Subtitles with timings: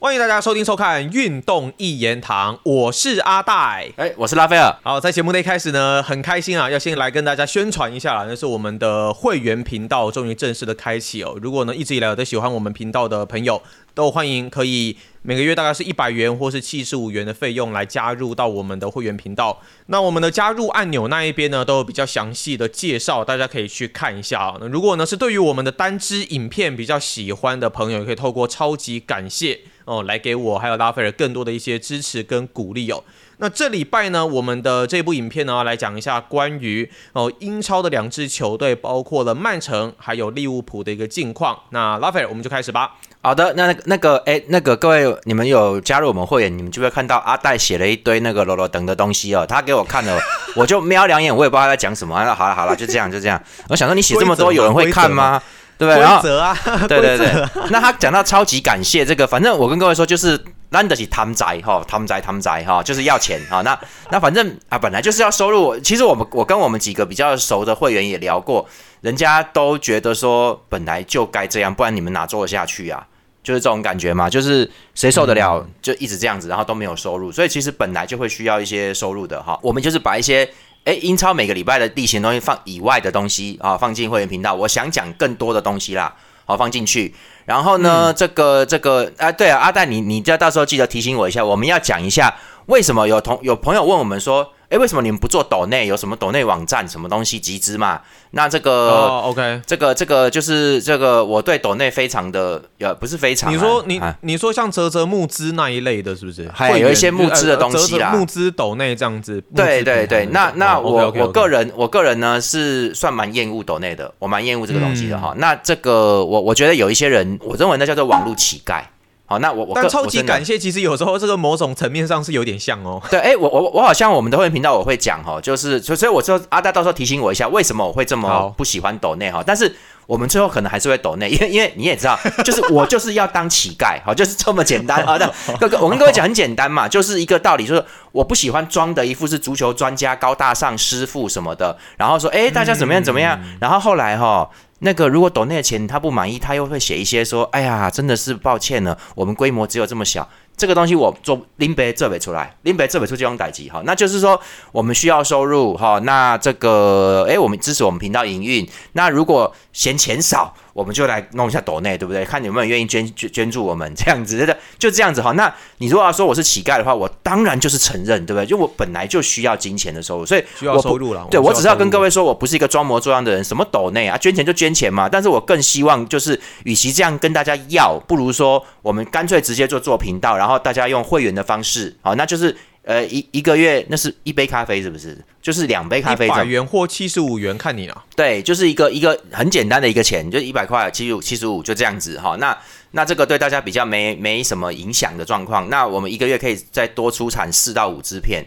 [0.00, 3.90] 欢迎大家收听收看《运动一言堂》，我是阿戴。
[3.96, 4.72] 哎，我是拉斐尔。
[4.84, 11.36] 好，在节目的一开始呢，很开心啊，要先来跟大家宣传一下啦，那是我们的会员频道终于正式的开启哦。
[11.42, 13.60] 如果呢一直以来有在喜欢我们频道的朋友，
[13.98, 19.60] 都欢迎可以每个月大概是一百元或是七十五元的费用来加入到我们的会员频道。
[19.86, 24.56] 那我们的加入按钮那一边呢，都有比较详细的介绍，大家可以去看一下啊。
[24.60, 29.58] 那如果呢是对于我们的单支影片比较喜欢的朋友，也可以透过超级感谢。
[29.84, 33.02] 哦，来给我还有拉斐尔更多的一些支持跟鼓励哦。
[33.38, 41.58] 那这礼拜呢，我们的这部影片呢，来讲一下关于哦英超的两支球队，包括了曼城还有利物浦的一个近况。
[41.70, 42.98] 那拉斐尔，我们就开始吧。
[43.28, 49.44] 好的，那那个哎，那个各位，你们有加入我们会员，你们就会看到阿戴写了一堆那个罗罗等的东西哦。
[49.46, 50.18] 他给我看了，
[50.56, 52.18] 我就瞄两眼，我也不知道他在讲什么。
[52.24, 53.38] 那好了 好了，就这样就这样。
[53.68, 55.42] 我想说，你写这么多，有人会看吗？
[55.76, 56.02] 对不对？
[56.02, 56.56] 规则啊，
[56.88, 57.46] 对对对。
[57.70, 63.60] 那他讲到超级感谢这个，反正我跟各位说，就是难得起贪财哈，贪财贪财哈，就是要钱哈。
[63.60, 63.78] 那
[64.10, 65.78] 那反正啊，本来就是要收入。
[65.80, 68.66] 其实我们我跟我们几个比较熟的会员也聊过，
[69.02, 73.06] 人家都觉得说本来就该这样，不然你们哪做得下去啊？
[73.48, 77.32] 就是这种感觉嘛，就是谁受得了就一直这样子，然后都没有收入。
[77.32, 79.58] 所以其实本来就会需要一些收入的哈。
[79.62, 80.46] 我们就是把一些。
[80.84, 84.54] 哎，英超每个礼拜的例行东西放以外的东西啊，放进会员频道。
[84.54, 86.14] 我想讲更多的东西啦，
[86.46, 87.14] 好放进去。
[87.44, 92.34] 然后呢，这个这个啊，对啊，阿戴，你你要到时候记得提醒我一下，我们要讲一下
[92.66, 94.52] 为什么有同有朋友问我们说。
[94.70, 95.86] 哎，为什么你们不做抖内？
[95.86, 98.02] 有什么抖内网站，什么东西集资嘛？
[98.32, 98.90] 那这个
[99.24, 103.50] ，OK，这个这个就是这个，我对抖内非常的，呃，不是非常。
[103.50, 106.46] 你说你你说像泽泽募资那一类的，是不是？
[106.52, 109.42] 还有一些募资的东西啦，募资抖内这样子。
[109.56, 115.32] 对对对，那那我我个人我个人呢是算蛮厌恶抖内的，我蛮厌恶这个东西的哈。
[115.38, 118.82] 那这个我我觉得有一些人，我认为那叫做网络乞丐。
[119.30, 122.98] 好，那我我但超级感谢，其实有时候这个某种层面上是有点像哦。
[123.12, 129.44] 对，哎，我我我好像我们的会员频道我会讲哈，就是所以我说阿大到时候提醒我一下，为什么我会这么不喜欢抖内哈？
[129.46, 129.76] 但是
[130.08, 135.18] 我们最后可能还是会抖内， 因为因为你也知道，就是我就是要当乞丐，好，就是这么简单啊。
[135.18, 144.48] 那哥哥，我跟各位讲很简单嘛，就是一个道理，就是我不喜欢装的一副是足球专家、高大上师傅什么的，然后说哎大家怎么样怎么样，然后后来哈。
[144.80, 154.38] 那个如果抖内的钱他不满意，他又会写一些说：“哎呀，真的是抱歉了，我们规模只有这么小，这个东西我做林北这尾出来，林北这尾出这种代级哈，那就是说
[154.72, 162.24] 我们需要收入哈，那这个哎，我们支持我们频道营运，那如果嫌钱少。”我们就来弄一下抖内，对不对？
[162.24, 165.32] 看有没有人愿意捐捐捐助我们这样子，的， 就这样子哈。
[165.32, 168.46] 那你如果要说我是乞丐的话，我当然就是承认，对不对？
[168.46, 171.26] 就我本来就需要金钱的收入，所以需要收入了。
[171.28, 175.08] 对我只是要跟各位说，我不是一个装模作样的人，什么抖内啊，捐钱就捐钱嘛。
[175.08, 182.56] 但是我更希望就是，与其这样跟大家要，不如说我们干脆直接就做频道，然后大家用会员的方式，好，那就是。
[182.88, 185.22] 呃，一一个月那是一杯咖啡，是不是？
[185.42, 188.04] 就是两杯咖啡，一百元或七十五元，看你了。
[188.16, 192.34] 对，就是一个一个很简单的一个钱，就一百块，七十五，七十五，就这样子哈。
[192.36, 192.56] 那
[192.92, 198.42] 那这个对大家比较没没什么影响的状况，那我们一个月可以再多出产四到五支片。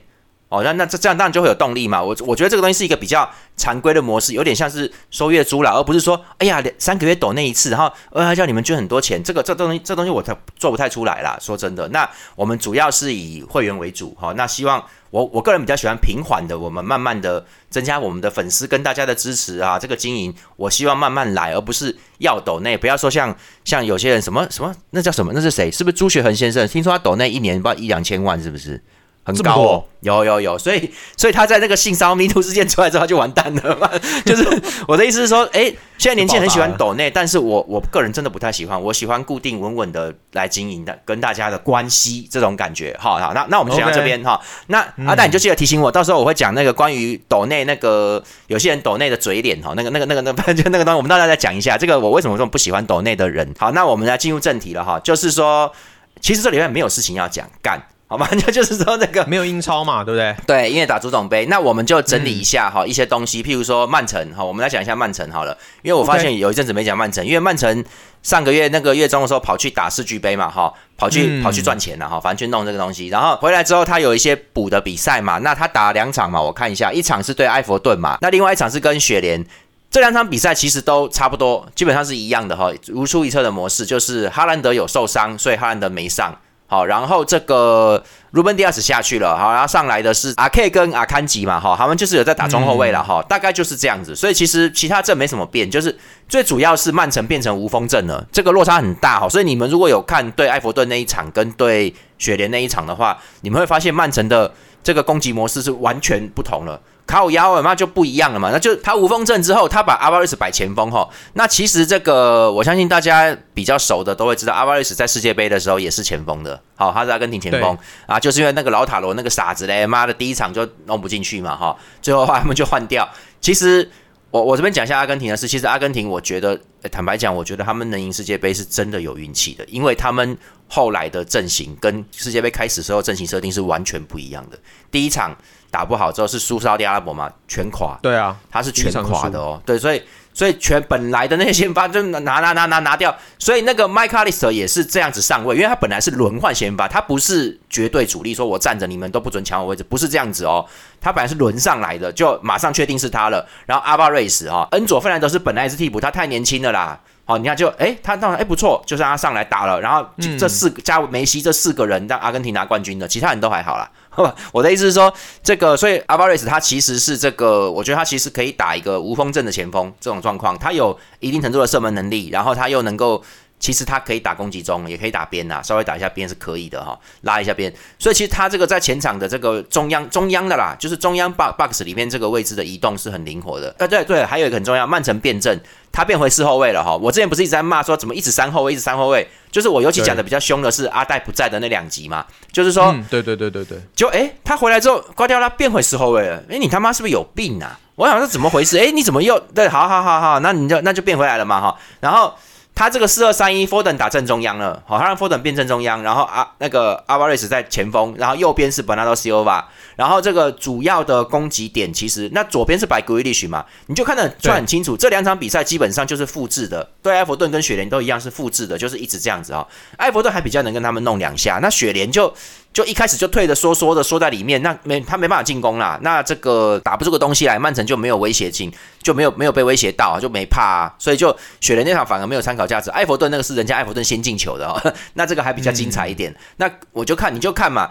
[0.51, 2.03] 哦，那那这这样当然就会有动力嘛。
[2.03, 11.37] 我我觉得这个东西是一个比较常规的模式，有点像是收月租了，而不是说，哎呀，三个月抖那一次，然后呃叫你们捐很多钱，这个这东西这东西我太做不太出来啦。
[11.39, 14.33] 说真的，那我们主要是以会员为主，哈。
[14.35, 19.79] 那希望我我个人比较喜欢平缓的，我们慢慢的增加我们的粉丝跟大家的支持啊。
[19.79, 25.71] 这个经营我希望慢慢来，而不是要抖那，不要说像像有些人什么什么那叫什么，那是谁？
[25.71, 26.67] 是不是朱学恒先生？
[26.67, 28.83] 听说他抖那一年不知道一两千万，是不是？
[29.23, 33.89] 很高哦，有有有，所以所以他在那个性骚迷途 事件出来之后就完蛋了嘛。
[34.25, 34.43] 就是
[34.87, 42.97] 我的意思是说，哎，现在年轻人很喜欢抖内，但是我我个人真的不太喜欢，我喜欢固定稳稳的来经营的跟大家的关系这种感觉。
[42.99, 44.41] 好好，那那我们先到这边哈。
[44.67, 53.53] 那阿蛋你就记得提醒我，到时候我会讲那个关于抖内那个有些人抖内的嘴脸哈，那个那个那个那就那个东西， 我们大家再讲一下这个我为什么这么不喜欢抖内的人。
[53.59, 55.71] 好，那我们来进入正题了哈，就是说，
[56.19, 57.79] 其实这里面没有事情要讲，干。
[58.11, 60.35] 好吧，就就是说那个没有英超嘛，对不对？
[60.45, 67.85] 对，因为打足总杯，那我们就整理一下哈一些东西，譬如说曼城哈，我们来讲一下曼城好了，因为我发现有一阵子没讲曼城，因为曼城
[68.21, 79.41] 上个月那个月中的时候跑去打世俱杯嘛哈，跑去跑去赚钱了哈，反正去弄这个东西，然后回来之后他有一些补的比赛嘛，那他打两场嘛，我看一下，一场是对埃弗顿嘛，那另外一场是跟雪莲，
[79.89, 86.37] 这两场比赛其实都差不多，基本上是一样的哈，如出一辙的模式，就是哈兰德有受伤，所以哈兰德没上。
[86.71, 94.15] 好，然后这个鲁本迪亚斯下去了，好，然后上来的是阿 K 跟阿坎吉嘛，哈，他们就是有在打中后卫了，哈，大概就是这样子。
[94.15, 95.93] 所以其实其他阵没什么变，就是
[96.29, 99.27] 最主要是曼城变成无锋阵了，这个落差很大，哈。
[99.27, 104.49] 所以你们如果有看对埃弗顿那一场跟对雪莲那一场的话，你们会发现曼城的
[104.81, 106.79] 这个攻击模式是完全不同了。
[107.11, 111.09] 卡五幺那就不一样了嘛，那就他无锋阵之后，他把阿巴瑞斯摆前锋哈。
[111.33, 123.05] 那其实这个我相信大家比较熟的都会知道，阿巴瑞斯在世界杯的时候也是前锋的，好，他是阿根廷前锋啊，就是因为那个老塔罗那个傻子嘞，妈的第一场就弄不进去嘛哈，最后他们就换掉。
[123.41, 123.91] 其实
[124.29, 126.57] 我我这边讲一下阿根廷的事，其实阿根廷我觉得
[126.89, 130.37] 坦白讲，我觉得他们能赢世界杯是真的有运气的，因为他们
[130.69, 134.57] 后来的阵型跟世界杯开始时候阵型设定是完全不一样的。
[134.89, 135.35] 第一场。
[135.71, 137.97] 打不好之后是输沙特阿拉伯嘛，全垮。
[138.03, 139.59] 对啊，他是全垮的哦。
[139.65, 140.03] 对，所以
[140.33, 150.65] 所以全本来的那些先发就拿拿拿拿拿掉，所以那个麦卡利斯特也是这样子上位，因为他本来是轮换先发，他不是绝对主力，说我站着你们都不准抢我位置，不是这样子哦。
[150.99, 153.47] 他本来是轮上来的，就马上确定是他了。
[153.65, 156.99] 然后阿巴瑞斯哈，恩佐费兰德是本来是替补，他太年轻了啦。
[157.23, 159.79] 好，你看就哎，他当然哎不错，就让他上来打了。
[159.79, 160.05] 然后
[160.37, 163.89] 这四个加梅西这四个人让阿根廷拿冠军的，其他人都还好啦。
[164.51, 165.13] 我的意思是说，
[165.43, 173.23] 这个所以阿巴瑞斯他其实是这个，我觉得他其实可以打一个无锋阵的前锋这种状况，他有一定程度的射门能力，然后他又能够。
[173.61, 177.71] 其实他可以打攻击中，也可以打边呐，稍微打一下边是可以的哈，拉一下边。
[177.99, 183.73] 所以其实他这个在前场的这个中央中央的啦，就是中央 box box 里面这个位置的移动是很灵活的。
[183.77, 185.57] 呃，对对，还有一个很重要，曼城变阵，
[185.91, 186.95] 他变回四后卫了哈。
[186.95, 197.79] 我之前不是一直在骂说怎么一直三后卫，一直三后卫，就是我尤其讲的比较凶的是阿戴不在的那两集嘛，就是说，对对对对对，就哎他回来之后挂掉了，变回四后卫了，哎你他妈是不是有病啊？
[197.93, 198.79] 我想说怎么回事？
[198.79, 202.33] 哎你怎么又对，好好好好，那你就那就变回来了嘛哈，然后。
[202.73, 209.63] 他这个四二三一，Foden 打正中央了，好，他让 Foden 变正中央，然后阿那个阿巴瑞斯在前锋，然后右边是 Bernardo Silva，
[209.95, 219.67] 然后这个主要的攻击点其实那左边是白 Grealish 嘛，你就看得算很清楚，这两场比赛基本上就是复制的，对埃弗顿跟雪莲都一样是复制的，就是一直这样子啊，
[219.97, 222.33] 埃弗顿还比较能跟他们弄两下，那雪莲就。
[222.73, 225.99] 就一开始就退的缩缩的缩在里面，那没他没办法进攻啦。
[226.01, 228.71] 那这个打不出个东西来，曼城就没有威胁性，
[229.03, 230.61] 就没有没有被威胁到，就没怕。
[230.61, 232.89] 啊所以就雪人那场反而没有参考价值。
[232.91, 236.33] 埃弗顿那个是人家埃弗顿先进球的哦， 那这个还比较精彩一点。
[236.55, 237.89] 那我就看你就看嘛，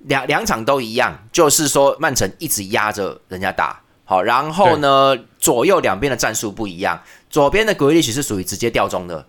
[0.00, 7.00] 两两场都一样，就是说曼城一直压着人家打好，然后呢左右两边的战术不一样，
[7.30, 9.24] 左边的格列奇是属于直接吊中的。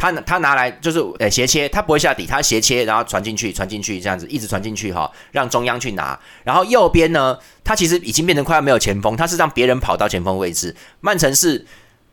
[0.00, 6.18] 他他拿来就是呃斜切，他不会下底，他斜切，然后传进去，传进去这样子一直传进去哈，让中央去拿。
[6.42, 10.74] 然后右边呢，他其实已经变成快要没有前锋，他是让别人跑到前锋位置。
[11.02, 11.66] 曼城是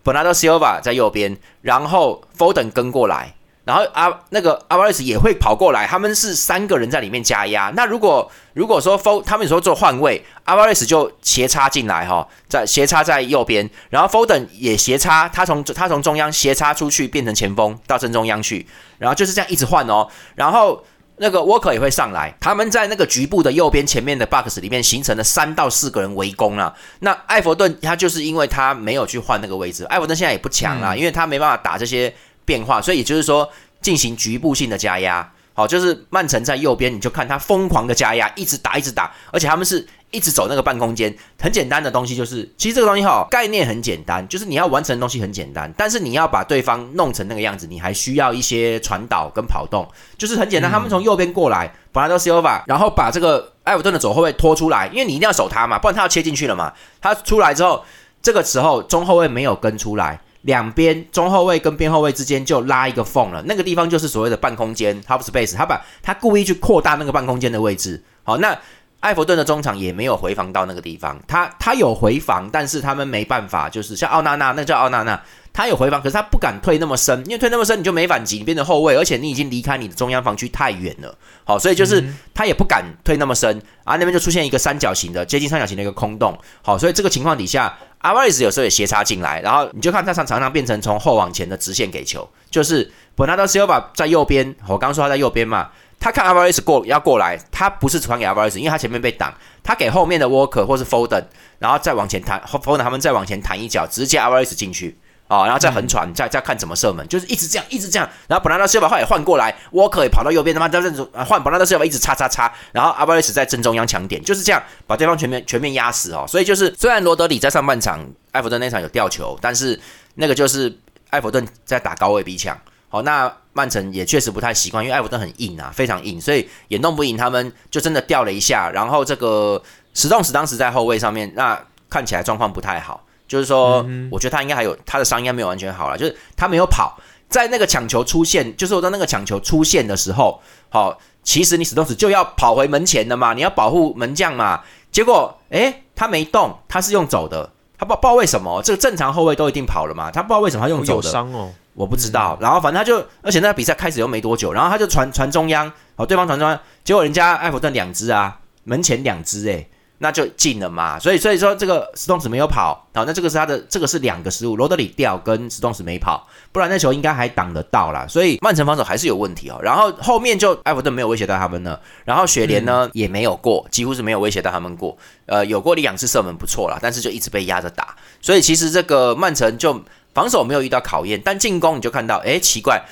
[0.03, 3.36] 本拉多· v 瓦在右边，然后 Foden 跟过来。
[3.67, 7.69] 然后阿那个阿巴瑞斯也会跑过来，他们是三个人在里面加压。
[7.75, 18.65] 那如果如果说 Fo 他们有时候做换位，阿巴瑞斯就斜插进来哈，在斜插在右边，然后 Foden 也斜插，他从他从中央斜插出去变成前锋到正中央去，
[18.99, 20.07] 然后就是这样一直换哦。
[20.35, 20.81] 然后
[21.17, 26.73] 那个沃克也会上来，他们在那个局部的右边前面的 box 里面形成了三到四个人围攻了。
[26.99, 32.15] 那艾弗顿他就是因为他没有去换那个位置，艾弗顿现在也不强了，因为他没办法打这些。
[32.47, 33.47] 变化，所以也就是说
[33.81, 41.13] 进行局部性的加压，好，就是曼城在右边，你就看他疯狂的加压，一直打，一直打，而且他们是一直走那个半空间。
[41.37, 49.85] 很简单的东西就是，其实这个东西哈，概念很简单，就是你要完成的东西很简单，但是你要把对方弄成那个样子，你还需要一些传导跟跑动，
[50.17, 50.71] 就是很简单。
[50.71, 56.71] 他们从右边过来，本来都 Silva，然后把这个埃弗顿的左后卫拖出来，因为你一定要守他嘛，不然他要切进去了嘛。
[57.01, 57.83] 他出来之后，
[58.21, 60.21] 这个时候中后卫没有跟出来。
[60.47, 65.53] 两边中后卫跟边后卫之间就拉一个缝了，那个地方就是所谓的半空间 （half space）。
[65.53, 68.01] 他把他故意去扩大那个半空间的位置。
[68.23, 68.57] 好，那
[69.01, 75.21] 埃弗顿的中场也没有回防到那个地方，他他有回防，但是他们没办法，就是像奥纳纳，那叫奥纳纳。
[75.53, 81.17] 他有回防，可是他不敢退那么深，因为退那么深你就没反击，你变成后卫，而且你已经离开你的中央防区太远了。
[81.43, 86.37] 好，所以就是他也不敢退那么深啊，那边就出现一个三角形的接近三角形的一个空洞。
[86.61, 101.25] 好，所以这个情况底下，阿瓦雷斯有时候也斜插进来，然后你就看他常常常变成从后往前的直线给球，就是本纳多西欧巴在右边，我刚说他在右边嘛，他看阿瓦雷斯过要过来，他不是传给阿瓦雷斯，因为他前面被挡，他给后面的 Walker 或是 Foden，
[101.59, 104.97] 然后再往前弹，Foden 他们再往前弹一脚，直接阿瓦雷斯进去。
[105.27, 108.09] 哦，然后再横传，再再看怎么射门，就是一直这样，一直这样。
[108.27, 116.25] 然后本来的西尔巴也换过来，沃克也跑到右边，他妈在正中换本来的西尔巴一直叉叉叉，然后阿巴雷斯在正中央抢点，就是这样把对方全面全面压死哦。
[116.27, 117.99] 所以就是虽然罗德里在上半场
[118.31, 119.79] 埃弗顿那场有吊球，但是
[120.15, 120.73] 那个就是
[121.09, 122.57] 埃弗顿在打高位逼抢。
[122.89, 128.71] 好，那曼城也确实不太习惯，因为埃弗顿很硬啊，非常硬，所以也弄不赢他们，就真的掉了一下。
[128.73, 129.61] 然后这个
[129.93, 136.97] 史东斯当时在后卫上面，那看起来状况不太好，就是说，我觉得他应该还有他的伤应该没有完全好了，就是他没有跑，
[137.29, 151.07] 在那个抢球出现，就是我在那个抢球出现的时候，好，其实你史东斯就要跑回门前的嘛，你要保护门将嘛，结果诶，他没动，他是用走的，他不不知道为什么，这个正常后卫都一定跑了嘛，他不知道为什么他用走的。
[151.07, 151.51] 有伤哦。
[151.73, 160.99] 我不知道，然后反正他就，而且那比赛开始又没多久，然后他就传传中央，哦，对方传中央，结果人家埃弗顿两只啊，门前两只诶，那就进了嘛。
[160.99, 168.05] 所以所以说这个斯通斯没有跑，好，那这个是他的这个是两个失误，罗德里掉跟斯通斯没跑，不然那球应该还挡得到啦。
[168.07, 169.59] 所以曼城防守还是有问题哦。
[169.61, 174.97] 然后后面就埃弗顿没有威胁到他们了，然后雪莲呢也没有过，几乎是没有威胁到他们过。
[175.25, 177.95] 呃，有过两次射门不错啦，但是就一直被压着打。
[178.21, 179.83] 所以其实这个曼城就。
[180.13, 182.83] 防守没有遇到考验，但进攻你就看到，哎，奇怪，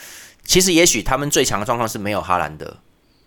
[0.44, 2.78] 其实也许他们最强的状况是没有哈兰德，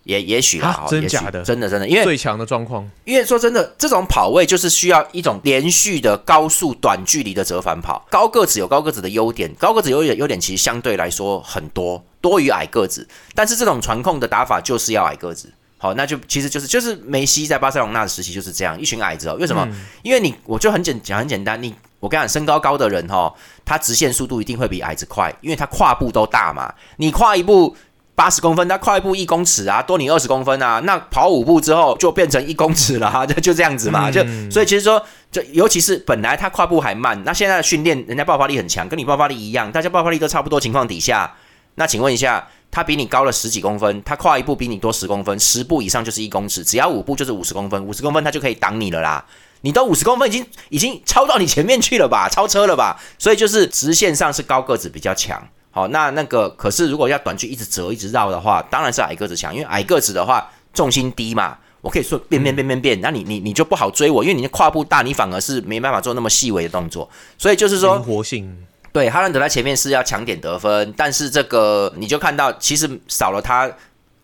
[0.09, 8.03] 也也许啊，真假的，真的真的，因为最强的状况，因为说真的，这种跑位就是需要一种连续的高速短距离的折返跑。
[8.09, 15.53] 高个子有高个子的优点，高个子优点优点，其实相对来说很多多于矮个子，但是这种传控的打法就是要矮个子。
[15.77, 19.37] 好，那就其实就是就是梅西在巴塞隆纳的时期就是这样，一群矮子哦。
[19.39, 19.65] 为什么？
[20.01, 21.75] 因为你我就很简讲很简单，你。
[22.01, 23.29] 我跟你讲，身高高的人哈，
[23.65, 26.73] 他直线速度一定会比矮子快，因为他跨步都大嘛。
[26.95, 27.75] 你跨一步
[28.19, 30.81] 八十公分，他跨一步一公尺啊，多你二十公分啊。
[30.83, 34.11] 那跑五步之后就变成一公尺了哈，就就这样子嘛。
[34.11, 34.21] 就
[34.51, 41.33] 所以其实说，就尤其是本来他跨步还慢，那现在的训练人家爆发力很强，跟你爆发力一样，大家爆发力都差不多情况底下，
[41.75, 49.23] 那请问一下，他比你高了十几公分，他跨一步比你多十公分，十步以上就是一公尺，只要五步就是五十公分，五十公分他就可以挡你了啦。
[49.61, 52.27] 你都五十公分，已经已经超到你前面去了吧？
[52.27, 52.99] 超车了吧？
[53.17, 55.41] 所以就是直线上是高个子比较强。
[55.71, 61.57] 好，那那个可是如果要短距一直折一直绕的话，当然是矮个子强，因为矮个子的话重心低嘛。
[61.81, 67.09] 我可以说变变变变变，那你你你就不好追我，因为你的跨步大，你反而是没办法做那么细微的动作。
[67.37, 73.71] 所以就是说灵活性，对哈兰德在前面是要抢点得分，但是这个你就看到其实少了他。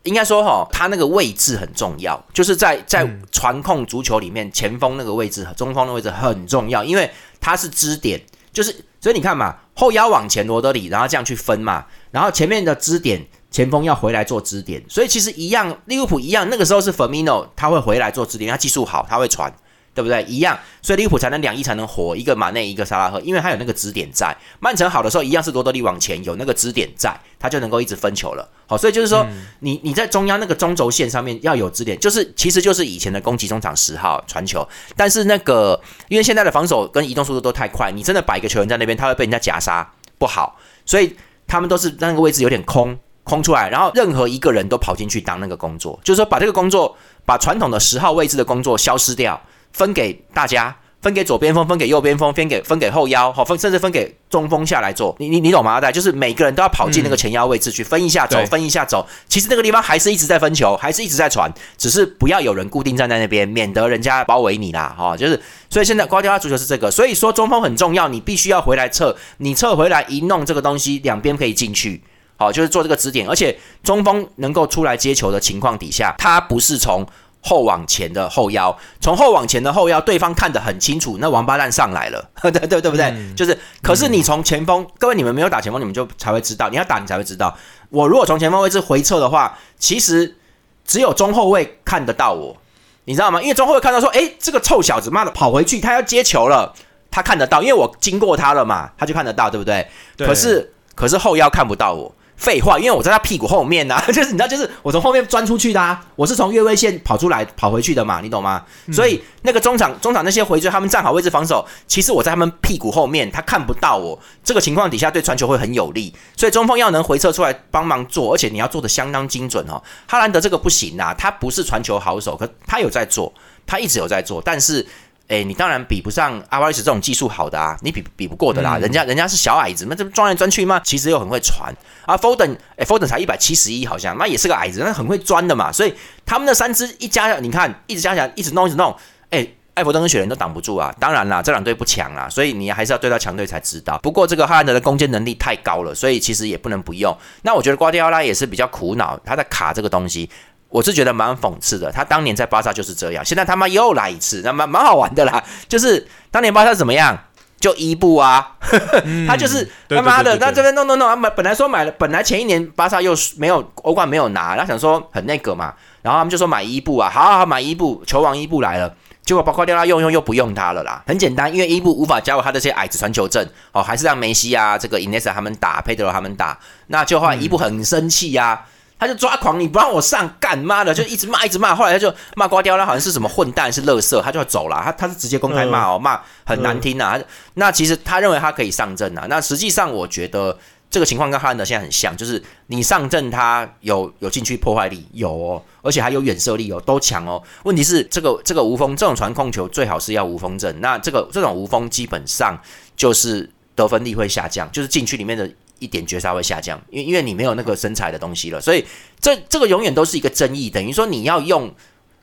[0.03, 7.09] 应该说哈，他那个位置很重要，就是在在传控足球里面，前锋那个位置、中锋的位置很重要，因为
[7.41, 8.21] 他是支点，
[8.55, 19.53] 就是所以你看嘛，后腰往前罗德里，然后这样去分嘛，然后前面的支点前锋要回来做支点，所以其实一样，利物浦一样，那个时候是 Firmino 他会回来做支点，他技术好，他会传。
[19.95, 20.21] 对不对？
[20.23, 24.35] 一样，所以利物浦才能两翼才能活，一个马内，一个萨拉赫，因为他有那个支点在。
[24.59, 28.45] 曼城好的时候，一样是罗德利往前有那个支点在，他就能够一直分球了。
[28.67, 29.25] 好，所以就是说，
[29.61, 34.67] 你你在中央那个中轴线上面要有支点，就是其实就是以前的攻击中场十号传球。
[34.97, 40.59] 但是那个因为现在的防守跟移动速度都太快，你真的摆一个球员在那边，他会被人家夹杀，不好。
[40.85, 41.15] 所以
[41.47, 49.41] 他们都是那个位置有点空空出来，然后任何一个人都跑进去当那个工作，就是说把这个工作，把传统的十号位置的工作消失掉。
[49.75, 55.13] 分给大家，分给左边锋，分给右边锋，分给分给后腰，好分甚至分给中锋下来做。
[55.19, 55.73] 你你你懂吗？
[55.73, 59.05] 阿戴就是每个人都要跑进那个前腰位置去分一下走，分一下走。
[59.27, 64.95] 其实那个地方还是一直在分球，还是一直在传，只是不要有人固定站在那边，免得人家包围你啦。
[64.97, 65.37] 哈，就是
[65.69, 72.01] 所以现在瓜迪奥拉足球是这个，所以说中锋很重要，你必须要回来撤，你撤回来一弄这个东西，两边可以进去。
[72.37, 77.05] 好，就是做这个指点，而且中锋能够出来接球的情况底下，他不是从。
[77.45, 83.13] 后往前的后腰，从后往前的后腰，对方看得很清楚，那王八蛋上来了， 对对对不对？
[83.35, 87.55] 就是，可是你从前锋，各位你们没有打前锋，你们就才会知道，你要打你才会知道。
[87.89, 90.35] 我如果从前锋位置回撤的话，其实
[90.83, 92.57] 只有中后卫看得到我，
[93.03, 93.39] 你知道吗？
[93.39, 96.73] 因为中后卫看到说，哎，这个臭小子，妈的跑回去，他要接球了，
[97.11, 99.87] 他看得到，因为我经过他了嘛，他就看得到，对不对？
[100.17, 102.11] 可是，可是后腰看不到我。
[102.37, 108.63] 废话，因为我在他屁股后面呐， 就是你知道，就是我从后面钻出去的啊，我是从越位线跑出来跑回去的嘛，你懂吗？
[108.91, 114.19] 所以那个中场中场那些回追，他们站好位置防守，其实我在他们屁股后面，他看不到我。
[114.43, 119.81] 这个情况底下对传球会很有利，所以中锋要能回撤出来帮忙做，而且你要做的相当精准哦。
[120.07, 123.33] 哈兰德这个不行啊，他不是传球好手，可他有在做，
[123.65, 124.85] 他一直有在做，但是。
[125.27, 128.77] 哎，你当然比不上阿瓦雷斯这种技术好的啊，你比比不过的啦。
[128.77, 131.73] 人家人家是小矮子，那这钻来钻去嘛，其实又很会传。
[132.05, 135.71] 啊，Foden，哎，Foden 才一百七十一，好像那也是个矮子，那很会钻的嘛。
[135.71, 135.91] 所以
[136.27, 138.95] 他们的三支一加，你看一直加起来，一直弄，一直弄。
[139.31, 140.93] 哎，艾弗顿跟雪人都挡不住啊。
[140.99, 143.97] 当然啦，这两队不强啊，所以你还是要对到强队才知道。
[144.03, 147.17] 不过这个哈兰德的攻坚能力太高了，所以其实也不能不用。
[147.41, 150.29] 那我觉得瓜迪奥拉也是比较苦恼，他在卡这个东西。
[150.69, 155.43] 我是觉得蛮讽刺的，他当年在巴萨就是这样，现在他妈又来一次，那蛮蛮好玩的啦。
[155.69, 157.17] 就是当年巴萨怎么样，
[157.59, 158.55] 就伊布啊，
[159.27, 168.93] 他就是他妈的，那这边弄弄弄，买本来说买了，本来前一年巴萨又没有欧冠没有拿，他想说很那个嘛，然后他们就说买伊布啊，好好好买伊布，球王伊布来了。
[169.23, 176.55] 结果包括掉他用用又不用他了啦，很简单，因为伊布无法加入他这些矮子传球阵哦，还是让梅西啊、这个伊内斯他们打，佩德罗他们打，
[176.87, 178.63] 那就换伊布很生气呀，
[178.97, 187.19] 他就抓狂，你不让我上，干妈的就一直骂一直骂，后来他就骂瓜雕他好像是什么混蛋是乐色，他就要走了，他他是直接公开骂哦，骂很难听啊，
[187.55, 190.57] 那其实他认为他可以上阵啊，那实际上我觉得。
[190.87, 197.41] 这个情况跟哈兰德现在很像，就是你上阵他有有禁区破坏力，有哦，而且还有远射力哦，都强哦。
[197.63, 202.57] 问题是这个这个无锋这种传控球最好是要无锋阵，那这个这种无锋基本上
[202.95, 205.49] 就是得分力会下降，就是禁区里面的
[205.85, 208.85] 一点绝杀会下降，因为因为你没有那个身材的东西了，所以
[209.21, 210.69] 这这个永远都是一个争议。
[210.69, 211.73] 等于说你要用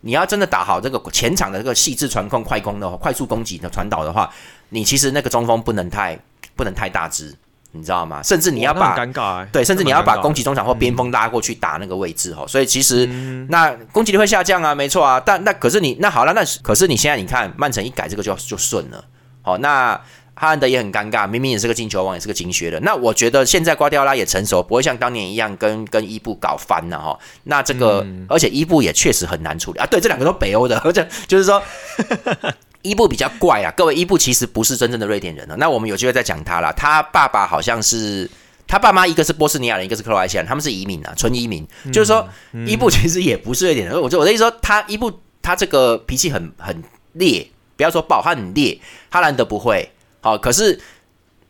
[0.03, 4.31] 你要真的打好这个前场的这个细致传控、快攻的快速攻击的传导的话，
[4.69, 6.19] 你其实那个中锋不能太
[6.55, 7.35] 不能太大只。
[7.75, 8.23] 你知道吗？
[8.23, 12.45] 甚至你要把尴尬对，甚至你要把攻击中场或边锋拉过去打那个位置哦。
[12.47, 13.07] 所以其实
[13.49, 15.19] 那攻击力会下降啊，没错啊。
[15.19, 19.03] 但那可是你那好了，那可是你现在你看曼城一改这个就就顺了。
[19.41, 19.99] 好，那
[20.43, 22.81] 哈兰德也很尴尬，明明也是个进球王，也是个金靴的。
[22.81, 27.17] 那我觉得现在瓜迪奥拉也成熟，不会像当年一样跟跟伊布搞翻了哈。
[27.45, 29.87] 那这个而且伊布也确实很难处理啊。
[29.87, 31.63] 对，这两个都北欧的， 而且就是说。
[32.83, 35.55] 伊布比较怪啊，各位，伊布其实不是真正的瑞典人了。
[35.57, 36.73] 那我们有机会再讲他了。
[36.73, 38.29] 他爸爸好像是
[38.67, 41.65] 他爸妈，一个是波斯尼亚人，一个是克罗埃西亚人，他们是移民啊，纯移民。
[41.93, 42.29] 就是说，
[42.67, 44.03] 伊布其实也不是瑞典人。
[44.03, 46.83] 我就我的意思说，他伊布他这个脾气很很
[47.13, 47.47] 烈，
[47.77, 48.77] 不要说暴，他很烈。
[49.11, 49.89] 哈兰德不会
[50.23, 50.81] 好，可是。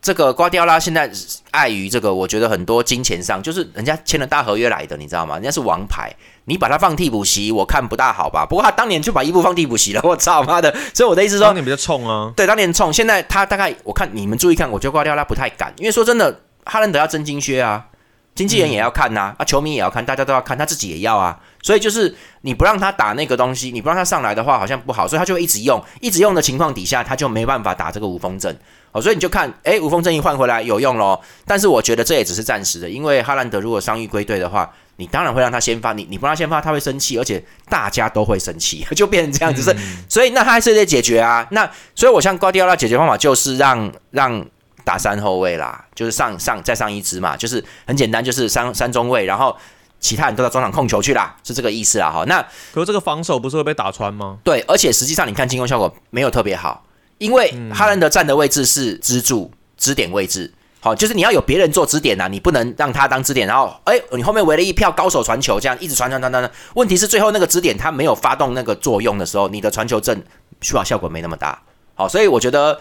[0.05, 1.09] 这个瓜迪奥拉现在
[1.53, 5.37] 碍于这个，我觉得很多金钱上，就是人家签了大合约来的，你知道吗？
[5.37, 6.13] 人家是王牌，
[6.47, 8.45] 你把他放替补席，我看不大好吧。
[8.51, 10.75] 不过他当年就把伊布放替补席了，我操妈的！
[10.93, 12.33] 所以我的意思说，当年比较冲啊。
[12.35, 12.93] 对，当年冲。
[12.93, 17.87] 现在他大概我看你们注意看，我觉得瓜迪奥拉不太敢，因为说真的，哈兰德要真金靴啊，
[18.35, 21.39] 经纪人也要看呐，啊，球迷也要看，大家都要看，他自己也要啊。
[21.63, 28.57] 所以就是你不让他打那个东西，你不让他上来的话，好像不好，所以他就会一直用，一直用的情况底下，他就没办法打这个无锋阵。
[28.91, 31.21] 哦，所以你就看，诶，无锋阵一换回来有用咯。
[31.47, 39.63] 但是我觉得这也只是暂时的，因为哈兰德如果伤愈归队的话，你当然会让他先发，你你不让他先发，他会生气，而且大家都会生气， 就变成这样子。
[39.63, 39.77] 是，
[40.09, 41.47] 所以那他还是得解决啊。
[41.53, 44.45] 那所以我像瓜迪奥拉解决方法就是让让
[44.85, 49.57] 打三后卫啦，就是上上再上一支嘛，就是很简单，就是三三中卫，然后
[50.01, 52.11] 其他人都到中场控球去啦，是这个意思啊。
[52.11, 52.41] 哈，那
[52.73, 54.39] 可是这个防守不是会被打穿吗？
[54.43, 56.85] 对，而且实际上你看进攻效果没有特别好。
[57.19, 66.53] 因为哈兰德站的位置是支柱、支点位置，好，就是你要有别人做支点呐，你不能让他当支点，然后，哎，你后面围了一票高手传球，这样一直传传传传传。
[66.75, 70.21] 问题是最后那个支点他没有发动那个作用的时候，你的传球阵
[70.61, 71.63] 需要效果没那么大。
[71.95, 72.81] 好，所以我觉得，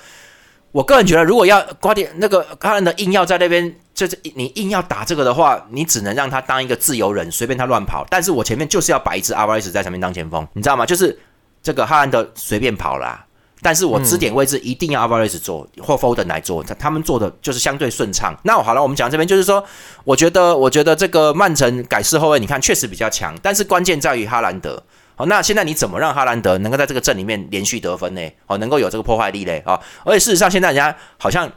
[0.71, 8.05] 我个人觉得，如果要瓜迪那个哈兰德硬要在那边，就是你硬要打这个的话，你只能让他当一个自由人，随便他乱跑。
[8.10, 10.86] 但是我前面就是要摆一只阿瓦斯在前面当前锋，你知道吗？
[10.86, 11.19] 就是
[11.62, 13.25] 这个哈兰德随便跑啦。
[13.63, 18.36] 但是我支点位置一定要 Alvarez 做或 Foden 来做，他他们做的就是相对顺畅。
[18.43, 19.63] 那好了，我们讲这边就是说，
[20.03, 24.81] 我觉得我觉得这个曼城改式后卫，你看确实比较强，但是关键在于哈兰德。
[25.21, 28.21] 好，那现在你怎么让哈兰德能够在这个阵里面连续得分呢？
[28.47, 29.62] 哦，能够有这个破坏力嘞？
[29.67, 31.47] 啊，而且事实上现在人家好像。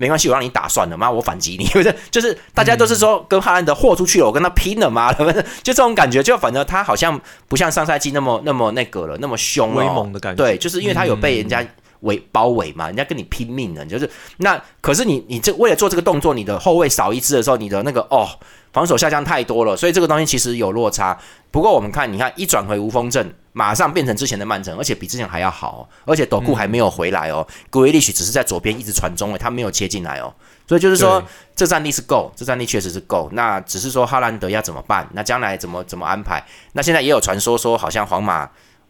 [0.00, 1.92] 没关系，我让你打算了，妈，我反击你， 不是？
[2.08, 10.44] 就是大家都是说跟哈兰德豁出去了，我跟他拼了，妈的，就这种感觉，就反正他好像不像上赛季那么那么那个了，那么凶威猛的感觉。
[10.44, 11.66] 对，就是因为他有被人家
[12.00, 14.08] 围包围嘛，人家跟你拼命的，就是
[14.38, 18.28] 那可是你你这为了做这个动作，你的后卫少一支的时候，你的那个哦。
[18.70, 21.18] 防守下降太多了，所以这个东西其实有落差。
[21.50, 27.44] 不过我们看，你看一转回无锋阵，马上变成之前的曼城，而且比之前还要好，而且斗库还没有回来哦。
[27.70, 30.32] 古维利许只是在左边一直传中，诶，他没有切进来哦。
[30.68, 31.20] 所以就是说，
[31.56, 33.30] 这战力是够，这战力确实是够。
[33.32, 35.08] 那只是说哈兰德要怎么办？
[35.14, 36.44] 那将来怎么怎么安排？
[36.74, 38.48] 那现在也有传说说，好像皇马。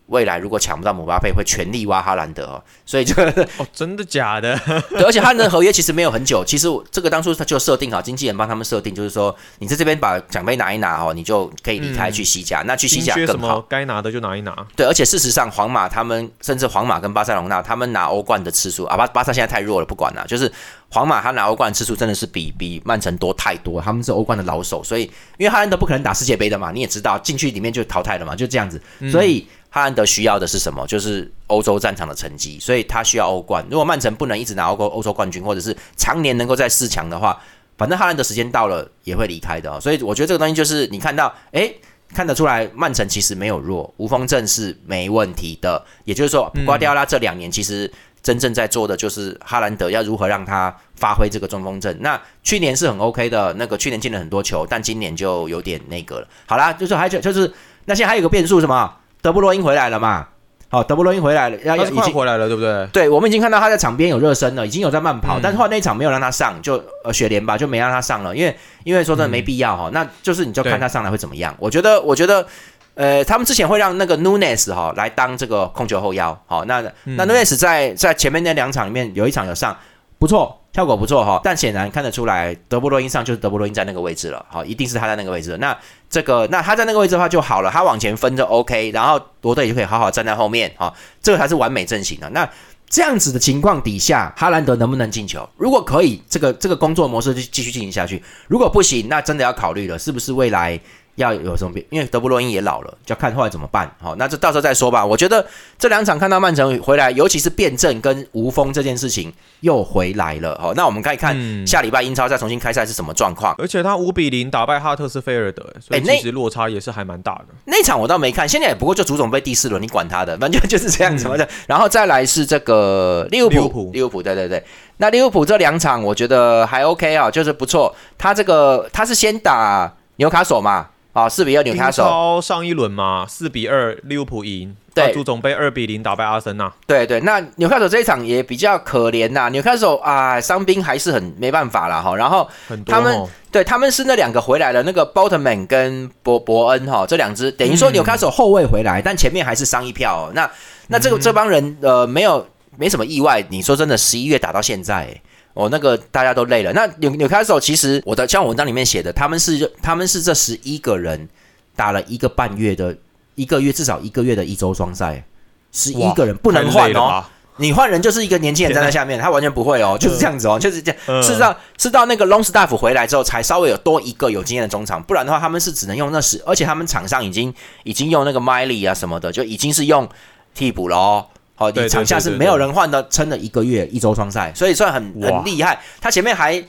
[0.08, 3.14] 未来如果抢不到姆巴佩，会全力挖哈兰德哦，所以就
[3.58, 4.58] 哦，真的假的？
[4.90, 14.56] 对，而且哈兰德合约其实没有很久，其实这个当初他就设定好，经纪人帮他们设定，就是说你在这边把奖杯拿一拿哦，你就可以离开去西甲，那去西甲更好，该拿的就拿一拿。
[14.74, 20.50] 对，而且事实上，皇马他们甚至皇马跟巴塞隆纳他们拿欧冠的次数啊，巴巴萨现在太弱了，不管了，就是
[20.88, 25.02] 皇马他拿欧冠次数真的是比比曼城多太多，他们是欧冠的老手，所以
[25.36, 28.80] 因为哈兰德不可能打世界杯的嘛，你也知道进去里面就淘汰了嘛，就这样子，
[29.12, 29.46] 所以。
[29.70, 30.86] 哈兰德需要的是什么？
[30.86, 33.64] 就是欧洲战场的成绩，所以他需要欧冠。
[33.70, 37.38] 如果曼城不能一直拿欧欧洲冠军，或者是常年能够在四强的话，
[37.76, 39.80] 反正哈兰德时间到了也会离开的。
[39.80, 41.70] 所以我觉得这个东西就是你看到，哎，
[42.14, 45.84] 看得出来曼城其实没有弱，无锋阵是没问题的。
[46.04, 51.94] 也就是说，瓜迪奥拉这两年其实真正在做的就是哈兰德要如何让他发挥这个中锋阵。
[52.00, 56.28] 那去年是很 OK 的，那个去年进了很多球，但今年就有点那个了。
[56.46, 57.52] 好啦，就是还就就是
[57.84, 58.94] 那现在还有个变数什么？
[59.20, 60.26] 德布罗因回来了嘛？
[60.70, 62.86] 好，德布罗因回来了，要已经回来了，对不对？
[62.92, 69.90] 对，我们已经看到他在场边有热身了，已经有在慢跑，但是后来那场没有让他上，就呃雪莲吧就没让他上了，因为因为说真的没必要哈。
[69.92, 71.54] 那就是你就看他上来会怎么样？
[71.58, 72.46] 我觉得，我觉得。
[72.94, 79.76] 呃，他们之前会让那个 Nunes 哈来当这个控球后腰，好，那那 Nunes 在在前面那两场里面有一场有上，
[80.18, 81.40] 不错，效果不错哈。
[81.44, 85.56] 但显然看得出来，德布罗因上就是德布罗因在那个位置了，好，一定是他在那个位置。
[85.60, 85.78] 那
[86.10, 90.92] 这个那他在那个位置的话就好了，他往前分就 OK，然后罗德也就可以好好站在后面，哦，
[91.22, 92.28] 这个才是完美阵型的。
[92.30, 92.48] 那
[92.88, 95.46] 这样子的情况底下，哈兰德能不能进球？
[95.56, 100.80] 如果可以，这个这个工作模式就继续进行下去；如果不行，那真的要考虑了，是不是未来？
[101.18, 101.84] 要有什么变？
[101.90, 103.90] 因为德布罗因也老了，就要看后来怎么办。
[104.00, 105.04] 好，那这到时候再说吧。
[105.04, 105.44] 我觉得
[105.78, 110.56] 这两场看到曼城回来，尤其是辩证跟无锋这件事情又回来了。
[110.60, 113.54] 好，那我们可以看下礼拜英超再重新开赛是什么状况。
[113.58, 117.46] 而且他五比零打败哈特斯菲尔德，所以其实落差也是还蛮大的。
[117.64, 121.48] 那场我倒没看，现在也不过就足总杯第四轮，你管他的，反正就是这样子的。
[121.66, 124.62] 然后再来是这个利物浦，利物浦，对对对。
[124.98, 127.94] 那利物浦这两场我觉得还 OK 啊，就是不错。
[128.16, 130.86] 他这个他是先打纽卡索嘛。
[131.18, 136.72] 啊，四比二纽卡索上一轮嘛，四比二利物浦赢，对，足总杯二比零打败阿森纳。
[136.86, 142.14] 对对，那纽卡手这一场也比较可怜呐，纽卡手啊，伤兵还是很没办法啦哈。
[142.14, 142.48] 然后
[142.86, 150.30] 他们对他们是那两个回来了，那个 Boltman 跟伯伯恩哈，这两支等于说纽卡手后卫回来，但前面还是伤一票。
[150.34, 150.48] 那
[150.86, 153.44] 那这个这帮人呃，没有没什么意外。
[153.48, 155.20] 你说真的，十一月打到现在。
[155.58, 156.72] 哦，那个大家都累了。
[156.72, 161.28] 那纽纽卡索其实我的像文章里面写的，他们是他们是这十一个人
[161.74, 162.96] 打了一个半月的
[163.34, 165.24] 一个月至少一个月的一周双赛，
[165.72, 167.24] 十一个人不能换哦。
[167.56, 171.20] 你换人就是一个年轻人站在下面，他完全不会哦，就是这样子哦，就是这样。
[171.20, 180.08] 是到是到那个 Long Staff 回来之后，才稍微有多一个有经验的中场，不然的话他们是只能用那十，而且他们场上已经已经用那个 Miley 啊什么的，就已经是用
[180.54, 181.26] 替补了哦。
[181.58, 185.76] 好，你场下是没有人换的，撑了一个月一周双赛，所以算很很厉害。
[186.00, 186.62] 他前面还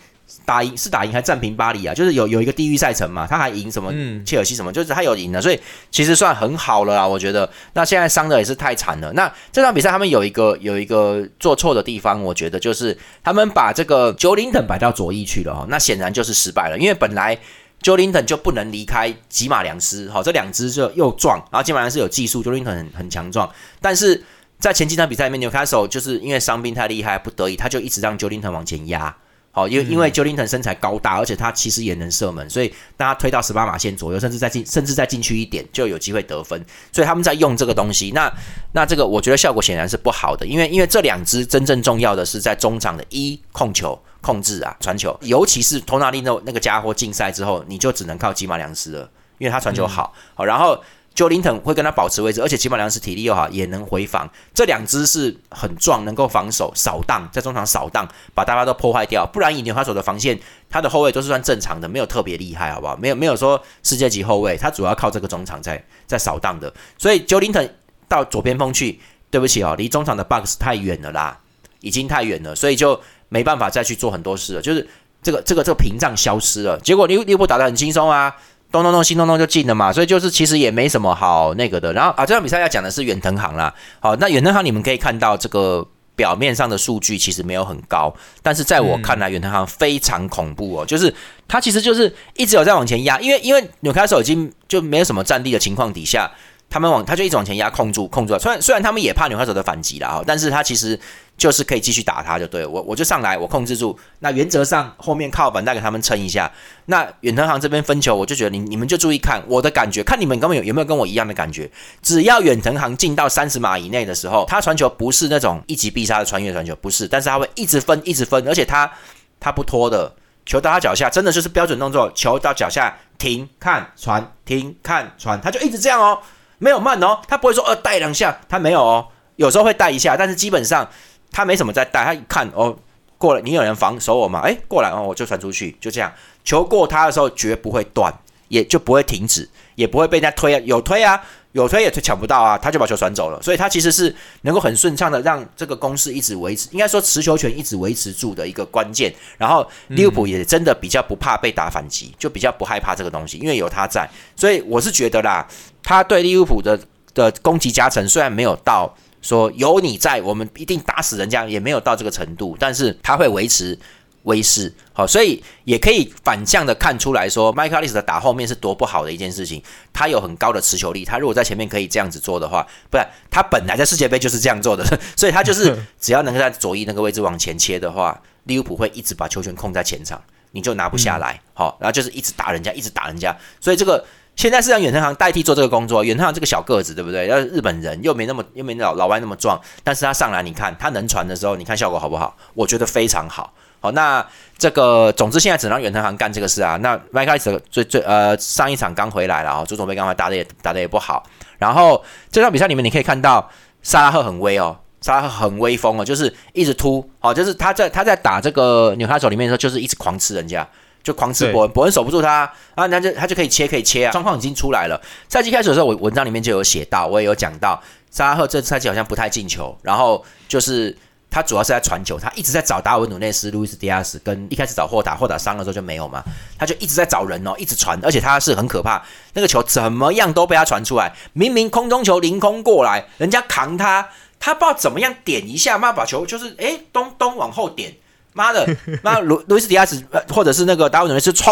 [0.45, 3.93] 打赢，是打赢还战平巴黎啊，就是有有一个地狱赛程嘛，他还赢什么
[4.25, 5.60] 切尔西什么，就是他有赢的，所以
[5.91, 7.47] 其实算很好了啊，我觉得。
[7.73, 9.13] 那现在伤的也是太惨了。
[9.13, 17.38] 那这场比赛他们有一个有一个做错的地方，我觉得就是他们把这个 j o l i n t o n 摆到左翼去了哦，那显然就是失败了，因为本来
[17.84, 22.71] j o l i n t o n 就不能离开吉马良斯，好，这两只就又壮，然后吉马良斯有技术 j o l i n t
[22.71, 23.47] o n 很很强壮，
[23.80, 24.23] 但是。
[24.59, 29.15] 在前几场比赛里面，纽卡索就是因为伤病太厉害，不得已他就一直让 Jolinton 往前压。
[29.51, 36.63] 好，因为因为 Jolinton 身材高大，而且他其实也能射门，所以当他推到十八码线左右，甚至再进，甚至再进去一点，就有机会得分。
[36.91, 38.11] 所以他们在用这个东西。
[38.13, 38.31] 那
[38.73, 50.13] 那这个我觉得效果显然是不好的，因为因为这两支真正重要的是在中场的一控球控制啊，传球，尤其是托纳利那那个家伙禁赛之后，你就只能靠吉马良斯了，因为他传球好。
[50.35, 50.77] 好，然后。
[51.15, 54.29] 九林腾会跟他保持位置，而且基本上是体力又好，也能回防。
[54.53, 59.25] 这两只是很壮，能够防守、扫荡，在中场扫荡，把大家都破坏掉。
[59.25, 62.95] 不然以纽卡索的防线，他的后卫都是算正常的，没有特别厉害，好不好？
[62.95, 66.73] 没有没有说世界级后卫，他主要靠这个中场在在扫荡的。
[66.97, 67.69] 所以九林腾
[68.07, 68.97] 到左边锋去，
[69.29, 71.37] 对不起哦，离中场的 box 太远了啦，
[71.81, 74.61] 已经太远了，所以就没办法再去做很多事了。
[74.61, 74.87] 就是
[75.21, 78.33] 这个这个这个屏障消失了，结果利利物浦打得很轻松啊。
[78.71, 81.91] 咚咚咚，心咚咚就进了嘛，所以就是其实也没什么好那个的。
[81.93, 83.73] 然后啊，这场比赛要讲的是远藤航啦。
[83.99, 91.13] 好，那远藤航你们可以看到这个表面上的数据其实没有很高，但是在我看来，远藤航非常恐怖哦，就是
[91.47, 96.29] 他其实就是一直有在往前压，因为因为纽卡手已经就没有什么战力的情况底下。
[96.69, 98.39] 他们往他就一直往前压，控住控住了。
[98.39, 100.99] 虽然虽然他们也怕纽卡手的反击了哈，但是他其实
[101.36, 103.97] 就是可以继续打他就对我我就上来我控制住。
[104.19, 106.51] 那原则上后面靠板带给他们撑一下。
[106.86, 111.69] 那远藤航这边分球，我就觉得你你们就注意看我的感觉，看你们根本有有没有跟我一样的感觉。
[112.03, 118.91] 只要远藤航进到三十码以内的时候，他传球不是那种一击必杀的穿越传球，不是，但是他会一直分一直分，而且他
[119.39, 120.13] 他不拖的，
[120.45, 126.19] 球到他脚下真的就是标准动作，球到脚下停看传停看传，他就一直这样哦。
[126.59, 130.87] 没有慢哦，他不会说呃带两下，他没有哦，有时候会带一下，但是基本上
[131.31, 132.77] 他没什么在带，他一看哦
[133.17, 134.41] 过来，你有人防守我吗？
[134.43, 138.13] 哎，过来哦，我就传出去，就这样，球过他的时候绝不会断，
[138.49, 141.19] 也就不会停止，也不会被人家推啊，有推啊。
[141.53, 149.11] 有推也推抢不到啊，他就把球传走了，所以他其实是能够很顺畅的让这个攻势一直维持，应该说持球权一直维持住的一个关键。
[149.35, 154.07] 然后利物浦也真的比较不怕被打反击，就比较不害怕这个东西，因为有他在。
[154.35, 155.43] 所以我是觉得啦，
[155.89, 156.80] 他对利物浦的
[157.15, 163.75] 的攻击加成虽然没有到说有你在，我们一定打死人家，也没有到这个程度，但是他会维持
[164.21, 169.63] 威势，好，所以也可以反向的看出来说，麦克利斯的打后面是多不好的一件事情。
[169.91, 174.86] 他有很高的持球力，他如果在前面可以这样子做的话，不然他本来在世界杯就是这样做的，
[175.17, 180.21] 所以他就是只要能够在左翼那个位置往前切的话，利物浦会一直把球权控在前场，
[180.52, 184.06] 你就拿不下来，好，然后就是一直打人家，一直打人家，所以这个。
[184.39, 187.28] 现在是让远藤航代替做这个工作，远藤航这个小个子，对不对？
[187.28, 192.34] 要是日本人又没那么又没老老外那么壮，但是他上来，你看他能传的时候，你看效果好不好？
[192.54, 193.52] 我觉得非常好。
[193.82, 194.25] 好，那
[194.58, 196.78] 这个总之现在只让远藤航干这个事啊。
[196.78, 201.21] 那麦克斯最最呃上一场刚回来了啊，朱总杯刚才打的也打的也不好。
[201.58, 210.65] 然后这场比赛里面你可以看到萨拉赫很威哦，萨拉赫很威风哦，就是一直突，哦，就是他在他在打这个纽卡手里面的时候，就是一直狂吃人家。
[211.03, 214.12] 就狂吃伯恩，伯恩守不住他啊，那就他就可以切，可以切啊。
[214.12, 214.99] 状况已经出来了。
[215.27, 217.81] 赛季开始的时候，我文章里面就有写到，我也有讲到，
[218.12, 220.95] 沙拉赫这赛季好像不太进球，然后就是
[221.31, 226.23] 他主要是在传球，他一直在找达尔文努内斯、路易斯迪亚斯，跟一开始找霍达，霍达伤了之后就没有嘛，
[226.57, 229.01] 他就一直在找人哦，一直传，而且他是很可怕，
[229.33, 234.09] 那个球怎么样都被他传出来，明明空中球凌空过来，人家扛他，
[234.39, 237.93] 他不知道怎么样点一下，妈把球就是哎咚咚往后点。
[238.33, 238.67] 妈的，
[239.03, 241.49] 妈卢路易斯迪亚斯或者是那个达文努斯冲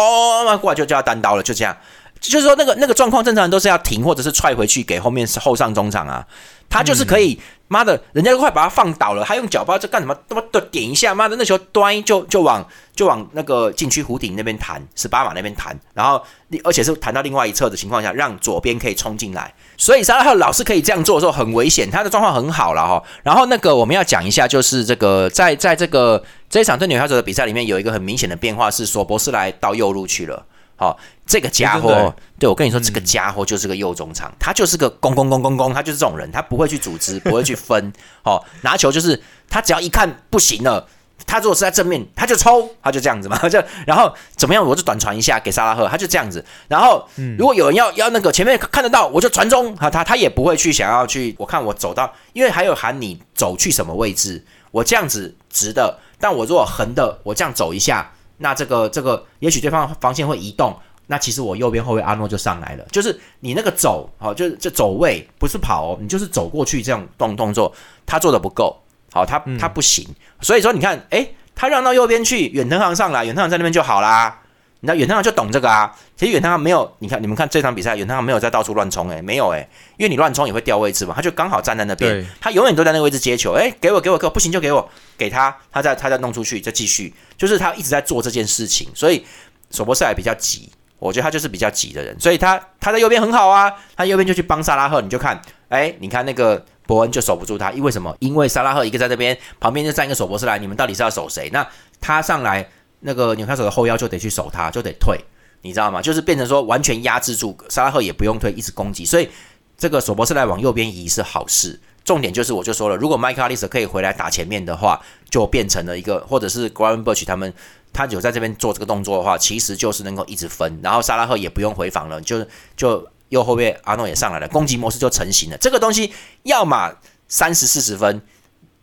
[0.60, 1.76] 过来就就要单刀了，就这样，
[2.20, 6.24] 就是说那个那个状况正常人都是要停或者是踹回去给后面后上中场啊，
[6.70, 10.14] 他就是可以，妈的，人家都快把他放倒了，他用脚不知道在干什么？
[10.28, 16.22] 他妈的点一下，妈的那球端就就往就往那个禁区弧顶那边弹，十八码那边弹，然后
[16.62, 19.52] 而且是弹到另外一侧的情况下，让左边可以冲进来。
[19.76, 23.02] 所以沙拉赫老是可以这样做的时候很危险，他的状况很好了哈。
[23.22, 30.44] 然后那个我们要讲一下，就是这个在在这个这一场对纽卡斯的比赛里面，有一个很明显的变化是索博斯来到右路去了。
[30.78, 37.92] 好，这个家伙，对我跟你说，这个家伙就是个右中场，他就是个攻攻攻攻攻，他就是这种人，他不会去组织，不会去分。
[38.22, 40.86] 好，拿球就是他只要一看不行了。
[41.26, 46.42] 他如果是在正面，他就抽，他就这样子嘛， 就然后怎么样，我就短传一下给萨拉赫，他就这样子。
[46.68, 51.34] 然后如果有人要要那个前面看得到，我就传中，他他他也不会去想要去。
[51.36, 60.74] 我看我走到，因为还有喊你走去什么位置，我这样子直的，但我如果横的，我这样走一下，那这个这个也许对方防线会移动，
[61.06, 62.84] 那其实我右边后卫阿诺就上来了。
[62.90, 67.72] 就是你那个走，好，就是就走位不是跑，你就是走过去这样动动作，
[68.06, 68.76] 他做的不够。
[69.10, 70.06] 好，他他不行，
[70.42, 74.42] 所以说你看，哎，他让到右边去，远藤航上来，远藤航在那边就好啦。
[74.80, 75.94] 你知道远藤航就懂这个啊。
[76.16, 81.12] 其实远藤航没有，你看你们看这场比赛，远藤航没有在到处乱冲，哎，没有哎，因为你乱冲也会掉位置嘛。
[81.14, 88.88] 他就刚好站在那边，他永远都在那个位置接球，哎，给我给我给我，不行就给我给他，他再他再弄出去再继续，就是他一直在做这件事情。
[88.94, 89.24] 所以
[89.70, 96.64] 索博斯还比较急，我觉得他就是比较急的人，所以他他在右边很好啊，他右边就去帮萨拉赫，你就看，哎，你看那个。
[96.88, 98.16] 伯恩就守不住他，因为什么？
[98.18, 101.50] 因为萨拉赫一个在这边，旁边就站一个守博斯来，你们到底是要守谁？
[101.52, 101.68] 那
[102.00, 102.66] 他上来，
[103.00, 105.18] 那个纽卡手的后腰就得去守他，就得退，
[105.62, 106.02] 你知道吗？
[106.02, 109.04] 就是变成说完全压制住沙拉赫，也不用退，一直攻击。
[109.04, 109.28] 所以
[109.76, 111.78] 这个索博斯来往右边移是好事。
[112.04, 117.52] 重点就是我就说了，如果麦克阿利斯可以回来打前面的话，就变成了一个，或者是 g r a n Birch 他们
[117.92, 123.08] 他有在这边做这个动作的话，其实就是能够一直分，然后沙拉赫也不用回防了，就就。
[123.28, 125.58] 右后卫阿诺也上来了，攻击模式就成型了。
[125.58, 126.10] 这个东西
[126.44, 126.90] 要么
[127.28, 128.22] 三十四十分，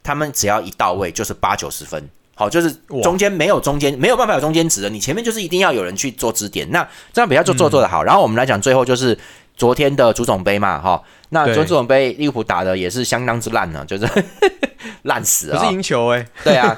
[0.04, 2.08] 他们只要一到位就是八九十分。
[2.36, 2.72] 好，就是
[3.02, 4.90] 中间没有中间，没有办法有中间值的。
[4.90, 8.04] 你前面就是一定要有人去做支点，那这样比较做做做的好。
[8.04, 9.18] 然后我们来讲最后就是
[9.56, 14.08] 昨天的足总杯嘛，哈，那昨天足总杯利物浦打的也是相当之烂呢，就是
[15.04, 15.58] 烂死了。
[15.58, 16.76] 不是赢球哎，对啊，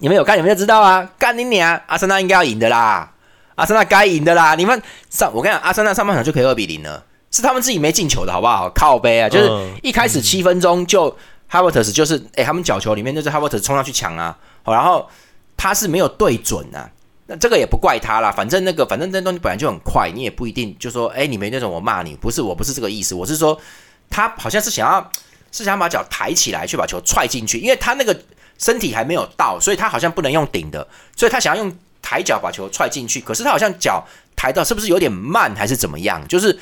[0.00, 3.10] 你们有看你们就知道啊，干你娘，阿森纳应该要赢的啦。
[3.56, 4.56] 阿森纳该赢的啦！
[4.56, 8.68] 你们上，我跟你讲，阿森纳上半场就可以二比零了，是他们自己没进球的好不好？
[8.70, 9.48] 靠背啊，就是
[9.80, 14.36] 一开始七分钟就哈维特斯就是哎，他们角球里面就是哈维特斯冲上去抢啊，
[14.72, 15.08] 然后
[15.56, 16.90] 他是没有对准啊，
[17.26, 23.60] 那这个也不怪他啦，反正那个反正那东西本来就很快，你也不一定就说哎，你没那种我骂你，不是我不是这个意思，我是说
[24.08, 25.10] 他好像是想要
[25.52, 28.18] 是想把脚抬起来去把球踹进去，因为他那个
[28.58, 31.76] 身体还没有到，所以他好像不能用顶的，所以他想要用。
[32.06, 36.22] 抬脚把球踹进去，可是他好像脚抬到是不是有点慢还是怎么样？
[36.28, 36.52] 就是，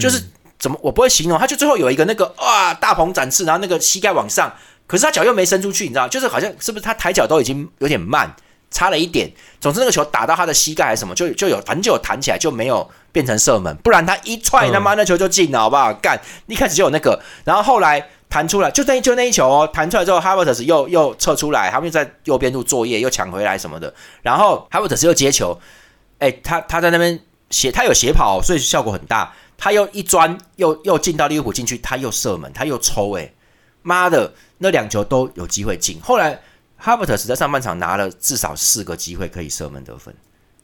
[0.00, 0.18] 就是
[0.58, 4.50] 怎么我不会形容，他就最后有一个那个哇大鹏展翅，然后那个膝盖往上，
[4.86, 6.08] 可是他脚又没伸出去，你知道？
[6.08, 8.34] 就是好像是不是他抬脚都已经有点慢，
[8.70, 9.30] 差了一点。
[9.60, 15.92] 总之那个球打到他的膝盖还是什么，就就有反正就有弹起来，就没有变成射门，不然他一踹他妈那球就进了，好不好？
[15.94, 18.08] 干，一开始就有那个，然后后来。
[18.28, 23.94] 弹出来就那就那一球哦，弹出来之后，哈维特斯又又撤出来，他们又在右边路作业，又抢回来什么的。
[24.20, 25.56] 然后哈维特斯又接球，
[26.18, 27.20] 哎，他他在那边
[27.50, 29.32] 斜，他有斜跑，所以效果很大。
[29.56, 33.32] 他又一钻，又又进到利物浦禁区，他又射门，他又抽，哎，
[33.86, 36.00] 妈的，那两球都有机会进。
[36.02, 36.40] 后来
[36.76, 40.12] 哈伯特斯在上半场拿了至少四个机会可以射门得分，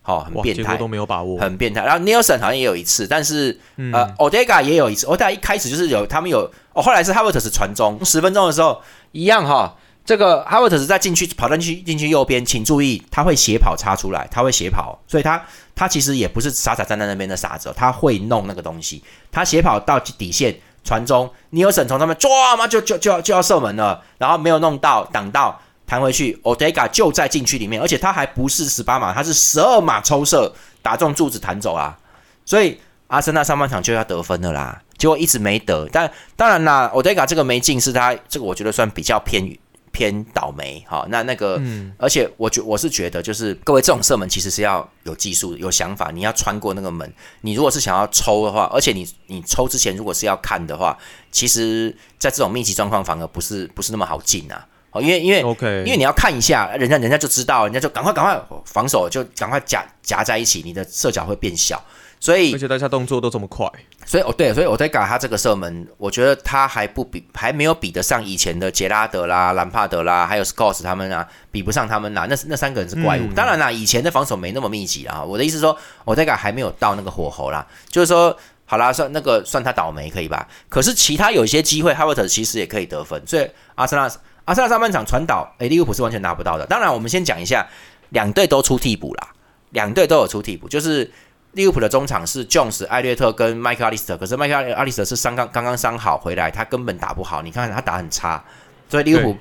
[0.02, 1.84] 好，很变态，都没有把握，很变态。
[1.84, 3.56] 然后 Nelson 好像也有一次，但是
[3.92, 5.06] 呃，Odega 也有一次。
[5.06, 8.82] Odega 一开始就是有他们有，哦，后来是哈伯特斯传中，十分钟的时候
[9.12, 9.76] 一样哈。
[10.04, 15.40] 这个哈伯特斯在禁区跑进去禁区右边，请注意，他会斜跑插出来，他会斜跑，所以他
[15.76, 31.96] 他其实也不是傻傻站在那边的傻子，他会弄那个东西，他斜跑到底线传中，尼尔森从上面抓嘛就就就要就要射门了，然后没有弄到挡到弹回去，Odega 就在禁区里面，而且他还不是十八码，他是十二码抽射打中柱子弹走啊，
[32.44, 39.56] 所以阿森纳上半场就要得分的啦，结果一直没得，但当然啦，Odega 这个没进是他这个我觉得算比较偏。
[39.92, 41.60] 偏倒霉，哈，那那个，
[41.98, 47.12] 而且我觉我是觉得，就是各位这种射门其实是要有技术、有想法，你要穿过那个门。
[47.42, 50.98] 你如果是想要抽的话，而且你你抽之前如果是要看的话，
[51.30, 54.66] 其实在这种密集状况反而不是不是那么好进啊。
[54.92, 61.82] 哦，因为因为 OK，因为你要看一下，人家人家就知道，人家就赶快赶快防守，就赶快夹夹在一起，你的射角会变小。
[62.20, 63.68] 所以而且大家动作都这么快，
[64.06, 72.28] 所以哦对，所以我在改他这个射门，我觉得他还不比还没有比得上以前的杰拉德啦、兰帕德啦，还有 Scott 他们啊，比不上他们啦。
[72.30, 73.32] 那那三个人是怪物。
[73.34, 75.20] 当然啦，以前的防守没那么密集啊。
[75.20, 77.66] 我的意思说，我在改还没有到那个火候啦。
[77.90, 80.46] 就是说，好啦，算那个算他倒霉可以吧？
[80.68, 83.20] 可是其他有一些机会，哈维特其实也可以得分。
[83.26, 84.08] 所以阿森纳
[84.52, 86.66] 阿森纳上半场传导，诶，利物浦是完全拿不到的。
[86.66, 87.66] 当然，我们先讲一下，
[88.10, 89.28] 两队都出替补啦，
[89.70, 91.10] 两队都有出替补，就是。
[91.52, 97.42] 利物浦的中场是 Jones、艾略特跟麦克阿利斯特，可是麦克阿利斯特是伤刚刚刚伤好回来，他根本打不好。
[97.42, 98.42] 你看他打很差，
[98.88, 99.36] 所以利物浦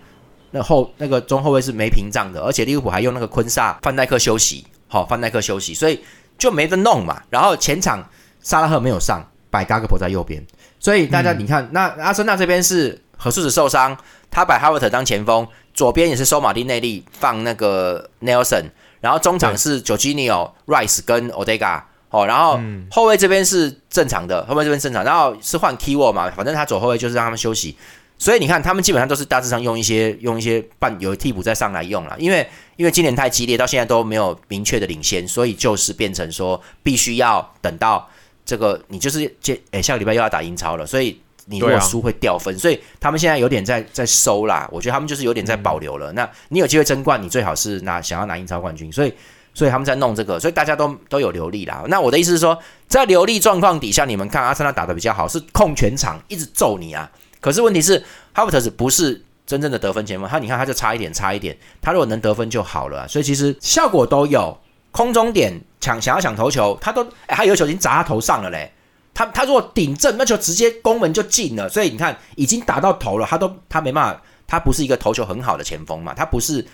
[0.51, 6.03] 那后那个中后卫是没屏障的，而且利物浦还用那个昆萨范戴克休息，好范戴克休息，所以
[6.37, 7.23] 就没得弄嘛。
[7.29, 8.05] 然后前场
[8.41, 10.45] 萨拉赫没有上，摆嘎格博在右边，
[10.81, 13.95] 所以大家你看，那阿森纳这边是何叔子受伤，
[14.31, 21.83] 他摆哈维特当前锋，左边也是收马丁内利放那个 Nelson，然后中场是 j o r g i n o Rice 跟 Odega。
[22.09, 22.59] 哦，然后
[22.91, 27.73] 后卫这边是正常的，后卫这边正常，然后是换 key word 嘛，反正他走后卫就是让他们休息，
[28.17, 38.05] 所以你看他们基本上都是大致上用一些用一些半有替补再上来用了，因为因为今年太激烈，到现在都没有明确的领先，所以就是变成说必须要等到
[38.43, 46.11] 这个你就是接诶下个礼拜又要打英超了，所以你如果输会掉分，所以他们现在有点在在收啦，我觉得他们就是有点在保留了。
[46.13, 49.13] 那你有机会争冠，你最好是拿想要拿英超冠军，所以。
[49.53, 51.83] 所以他们在弄这个，所以大家都都有流利啦。
[51.89, 57.11] 那我的意思是说，在流利状况底下，你们看阿森纳打的比较好，是控全场，一直揍你啊。
[57.41, 58.01] 可是问题是，
[58.31, 61.53] 哈弗特斯不是真正的得分前锋，他你看他就差一点，差一点。
[61.81, 63.05] 他如果能得分就好了。
[63.09, 64.57] 所以其实效果都有，
[64.91, 65.51] 空中点
[65.81, 68.71] 抢想要抢头球，他都哎，他有球已经砸他头上了嘞。
[69.13, 71.67] 他他如果顶正，那球直接攻门就进了。
[71.69, 76.65] 所以你看，已经打到头了，他都他没办法，他不是一个投球很好的前锋嘛，他不是。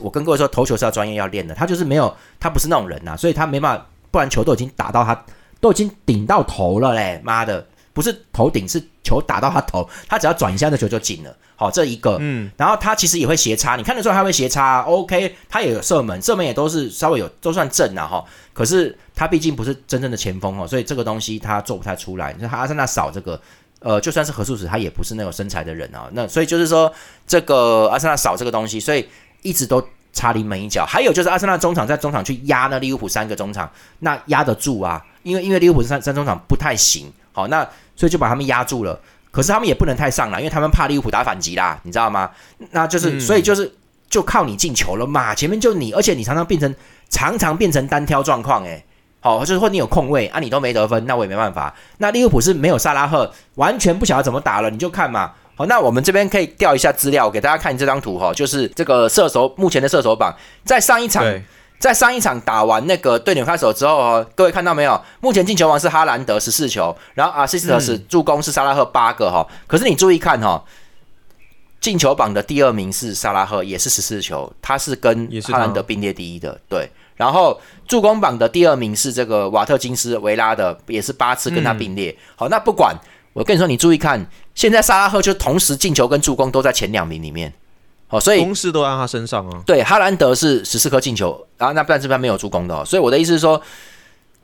[0.00, 1.54] 我跟各位说，投球是要专业要练的。
[1.54, 5.24] 他就是没有，他不是那种人呐，所以他没办法，不然球都已经打到他，
[5.60, 7.20] 都已经顶到头了嘞！
[7.24, 11.34] 妈的，不是头顶，是球打到他头，他只要转一下，那球就进了。
[11.56, 18.24] 好，这一个，嗯，然后他其实也会斜插，你看得出来他会斜插，OK，他也有射门，射门也都是稍微有都算正啊哈。
[18.52, 22.34] 可是他毕竟不是真正的前锋哦，所以这个东西他做不太出来。
[22.38, 23.40] 你看阿森纳少这个，
[23.80, 26.08] 呃，就算是何素子，他也不是那种身材的人啊。
[26.12, 26.92] 那所以就是说，
[27.26, 29.08] 这个阿森纳少这个东西，所以。
[29.42, 29.80] 一直都
[30.12, 35.00] 差临门一脚，还有就是阿森纳中场在中场去压那利物浦三个中场，那压得住啊？
[35.22, 37.06] 因为因为利物浦三三中场不太行，
[37.38, 38.98] 好，那所以就把他们压住了。
[39.30, 42.28] 可是他们也不能太上来，因为他们怕利物浦打反击啦，你知道吗？
[42.72, 43.72] 那就是所以就是
[44.10, 46.74] 就靠你进球了嘛，前面就你，而且你常常变成
[47.08, 48.84] 常常变成单挑状况，诶。
[49.20, 51.72] 好，就是或你有空位啊，你都没得分，那我也没办法。
[51.98, 55.32] 那利物浦是没有萨拉赫，完全不晓得怎么打了，你就看嘛。
[55.54, 61.24] 好，那我们这边可以调一下资料，给大家看这张图哈，就是这个射手目前的射手榜，在上一场，
[61.78, 65.00] 在上一场打完那个对纽开手之后哦，各位看到没有？
[65.20, 70.64] 目前进球王是哈兰德十四球，然后阿西斯特是助攻是萨拉赫八个哈，可是你注意看哈，
[71.80, 76.90] 进球榜的第二名是萨拉赫，也是十四球，他是跟哈兰德并列第一的，对。
[77.16, 82.16] 然后助攻榜的第二名是这个瓦特金斯维拉的，也是八次跟他并列。
[82.36, 82.96] 好，那不管。
[83.34, 87.52] 我跟你说，你注意看，现在萨拉赫就同时进球跟助攻都在前两名里面，
[88.10, 89.62] 好，所以攻势都在他身上啊。
[89.66, 93.60] 对，哈兰德是十四颗进球，然后那但这边没有助攻的，哦，所以我的意思是说，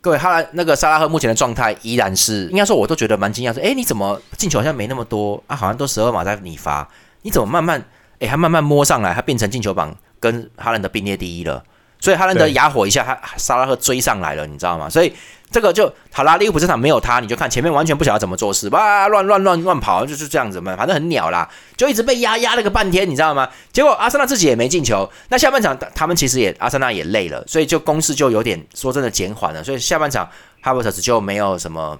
[0.03, 5.57] 各位哈兰那个萨拉赫目前的状态依然是，应该说我都觉得蛮惊讶，说，哎，你怎么进球好像没那么多啊？
[5.57, 6.87] 好像都十二码在你发，
[7.23, 7.83] 你怎么慢慢，
[8.19, 11.65] 哎，他慢慢摸上来，他变成进球榜跟哈兰德并列第一了，
[11.99, 14.91] 所以哈兰德哑火一下，他萨拉赫追上来了，你知道吗？
[14.91, 15.13] 所以。
[15.55, 16.37] 这个就好啦。
[16.37, 23.49] 利物浦这场没有他，你就看前面完全不晓得怎么做事，哇，乱乱乱乱跑，就是这样子嘛，反正很鸟啦，就一直被压压了个半天，你知道吗？
[23.73, 30.29] 结果阿森纳自己也没进球，那下半场他们其实也阿森纳也累了，所以就攻势就有点说真的减缓了，所以下半场
[30.61, 31.97] 哈弗特斯就没有什么。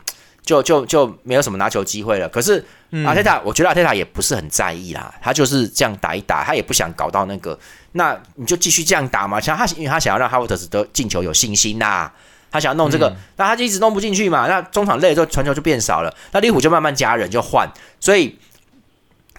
[0.47, 2.29] 就就就没有什么拿球机会了。
[2.29, 2.63] 可是
[3.07, 7.59] 阿特塔，我觉得阿特塔也不是很在意啦，他就是这样打一打，他也不想搞到那个。
[7.93, 12.13] 那你就继续这样打嘛，像他，因为他想要让哈弗特斯得进球有信心呐，
[12.55, 14.47] 他想要弄这个，那他就一直弄不进去嘛。
[14.47, 16.15] 那中场累了之后，传球就变少了。
[16.31, 17.69] 那利物浦就慢慢加人，就换。
[17.99, 18.39] 所以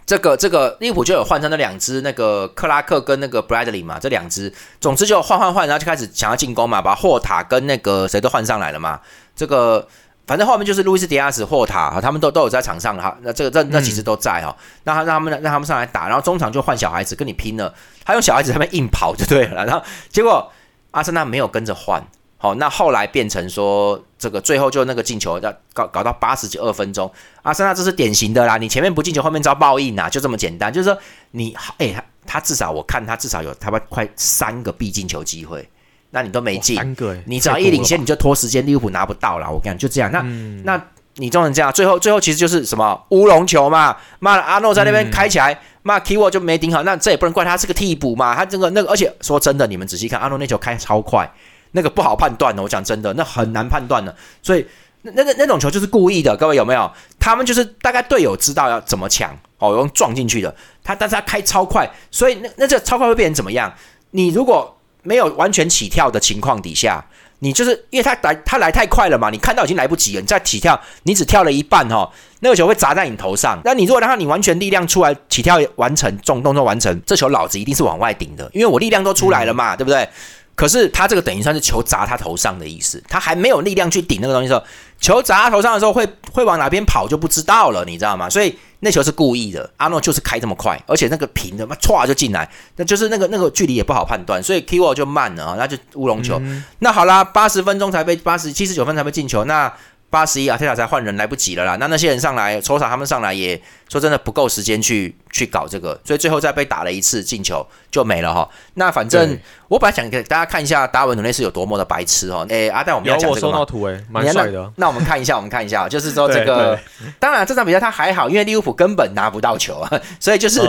[0.05, 8.99] 这个这个利物浦就有换成那两只那个克拉克跟那个 Bradley 嘛，这两只，总之就换换换，然后就开始想要进攻嘛，把霍塔跟那个谁都换上来了嘛，
[9.33, 9.87] 这个。
[10.27, 13.15] 反正后面就是路易斯迪亚斯、霍塔哈，他们都都有在场上哈。
[13.21, 14.57] 那这个这那其实都在哈。
[14.83, 17.71] 那他让他们让他们上来打，然后中场就换小孩子跟你拼了。
[18.03, 19.63] 他用小孩子他们硬跑就对了。
[19.67, 20.51] 然后结果
[20.89, 22.03] 阿森纳没有跟着换。
[22.45, 27.11] 好，那后来变成说这个最后就那个进球要搞搞到八十几二分钟。
[27.41, 30.71] 阿森纳这是典型的啦，你前面不进球，后面遭报应啊，就这么简单。
[30.71, 30.97] 就是说
[31.31, 35.67] 你哎，他他至少我看他至少有他妈快三个必进球机会。
[36.11, 36.79] 那你都没进，
[37.25, 39.51] 你只要一领先你就拖时间，利物浦拿不到了。
[39.51, 40.09] 我跟你讲，就这样。
[40.11, 40.21] 那
[40.63, 40.81] 那
[41.15, 43.97] 你做成这样，最后最后其实就是什么乌龙球嘛？
[44.19, 46.83] 妈的，阿诺在那边开起来，骂 k e y 就没顶好。
[46.83, 48.33] 那这也不能怪他是个替补嘛。
[48.33, 51.29] 他这个那个，而且说真的，你们仔细看，阿诺那球开超快，
[51.75, 52.63] 那个不好判断的。
[52.63, 54.15] 我讲真的，那很难判断的。
[54.41, 54.65] 所以
[55.03, 56.91] 那那那种球就是故意的，各位有没有？
[57.19, 60.55] 他们就是大概队友知道要怎么抢哦，用撞进去的。
[60.83, 63.71] 他但是他开超快，所以那那这超快会变成怎么样？
[64.11, 67.05] 你如果没有完全起跳的情况底下，
[67.39, 70.21] 你就是因为他来他来太快了嘛，你看到已经来不及了。
[70.21, 72.09] 你再起跳，你只跳了一半哈，
[72.39, 73.59] 那个球会砸在你头上。
[73.65, 80.07] 那你如果让你完全力量出来起跳完成这种动作完成，这球老子一定是往外顶的，因为我力量都出来了嘛，对不对？
[80.55, 84.65] 可是他这个等于算是球砸他头上的意思，他还没有力量去顶那个东西的时候，
[84.99, 88.29] 球砸他头上的时候会会往哪边跑就不知道了，你知道吗？
[88.29, 88.57] 所以。
[88.81, 96.39] 那球是故意的，阿诺就是开这么快，而且那个平的嘛，歘就进来，那就是那个那个距离也不好判断，所以 K 沃就慢了啊，那就乌龙球。
[96.79, 99.73] 那好啦，八十分钟才被八十七十九分才被进球，那。
[100.15, 101.75] 八十一啊，特塔才换人来不及了啦。
[101.77, 108.47] 那那些人上来，抽查他们上来也说真的不够时间去去搞这个，所以最后再被打了一次进球就没了哈。
[108.75, 109.37] 那反正
[109.67, 112.47] 我本来想给大家看一下达文努内斯有多么的白痴哦。
[112.49, 113.65] 哎，阿戴我们要讲这个吗？
[113.65, 114.71] 图哎，蛮帅的。
[114.77, 116.79] 那我们看一下，我们看一下，就是说这个，
[117.19, 120.61] 当然这场比赛他还好，因为利物浦根本拿不到球啊， 所以就是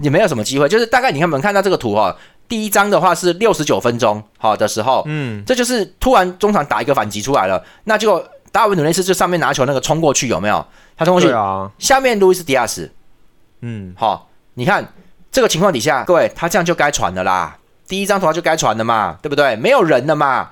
[0.00, 0.66] 也没有什么机会。
[0.66, 2.16] 就是大概你看，我们看到这个图哈，
[2.48, 8.24] 第一张的话是六十九分钟好的时候，嗯，这就是突然中场打一个反击出来了，那就。
[8.54, 10.64] 达尔文努内斯就上面拿球那个冲过去有没有？
[10.96, 11.68] 他冲过去啊。
[11.76, 12.88] 下面路易斯迪亚斯，
[13.62, 14.92] 嗯，好，你看
[15.32, 17.58] 这个情况底下，各位他这样就该传的啦。
[17.88, 19.56] 第一张图他就该传的嘛，对不对？
[19.56, 20.50] 没有人的嘛。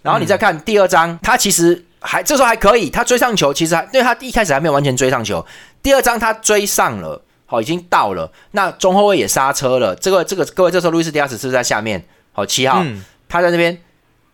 [0.00, 5.44] 然后你再看第二张，他其实还这时候还可以，他追上球，其实还因为他一开始还没有完全追上球。
[5.82, 8.32] 第二张他追上了，好，已经到了。
[8.52, 9.94] 那中后卫也刹车了。
[9.96, 12.02] 这个这个各位，这时候路易斯迪亚斯是不是在下面？
[12.32, 12.82] 好，七号
[13.28, 13.78] 他在那边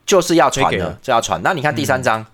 [0.07, 1.41] 就是要传的，就要传。
[1.43, 2.25] 那你看第三张。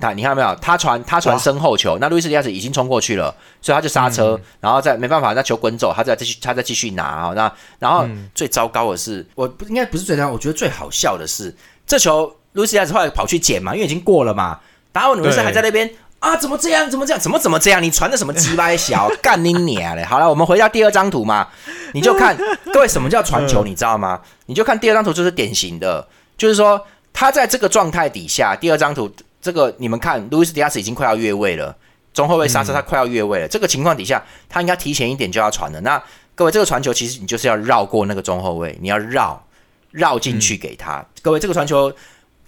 [0.00, 0.54] 那你看到没有？
[0.60, 7.32] 他传他传身后球，那路易斯迪亚斯已经冲过去了，所以他就刹车，然后再没办法，那球滚走，他再继续他再继续拿啊。
[7.34, 11.52] 那然后最糟糕的是，我不应该不是最糟，我觉得最好笑的是，
[11.84, 14.60] 这球路易斯迪亚斯后来跑去捡嘛，因为已经过了嘛。
[14.92, 15.90] 达文努斯还在那边
[16.20, 16.36] 啊？
[16.36, 16.88] 怎么这样？
[16.88, 17.20] 怎么这样？
[17.20, 17.82] 怎么怎么这样？
[17.82, 20.04] 你传的什么鸡巴小 干你娘嘞！
[20.04, 21.48] 好了，我们回到第二张图嘛，
[21.92, 22.36] 你就看
[22.72, 24.20] 各位什么叫传球，你知道吗？
[24.46, 26.80] 你就看第二张图就是典型的，就是说
[27.12, 29.10] 他在这个状态底下，第二张图。
[29.48, 31.74] 这个你们看，路易斯迪亚斯已经快要越位了，
[32.12, 33.48] 中后卫刹车，他快要越位了。
[33.48, 35.80] 这个情况底下，他应该提前一点就要传了。
[35.80, 35.98] 那
[36.34, 39.42] 各位，这个传球其实你就是要绕过那个中后卫，你要绕
[39.90, 41.02] 绕进去给他。
[41.22, 41.90] 各位，这个传球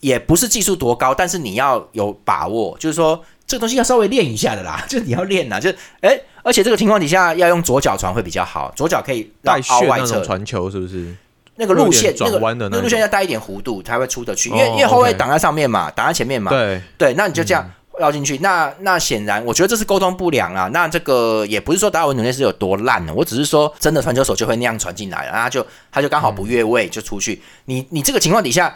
[0.01, 5.71] 也不是技术多高，但是你要有把握，就是说这个东西要稍微练一下的啦， 就是你要练呐，就
[6.03, 11.17] 哎，而且这个情况底下要用左脚传会比较好，左脚可以带凹外侧传球，是不是？
[11.61, 16.51] 那个路线，那个那个路线要带一点弧度才会出得去，因为因为后卫挡在上面嘛，挡在前面嘛。
[16.51, 18.39] 对对，那你就这样绕进去。
[18.39, 20.71] 那那显然，我觉得这是沟通不良啊。
[20.73, 27.43] 那这个也不是说达尔文努内斯有多烂呢，我只是说真的传球手就会那样传进来了，他就他就刚好不越位就出去。
[27.67, 28.75] 你你这个情况底下，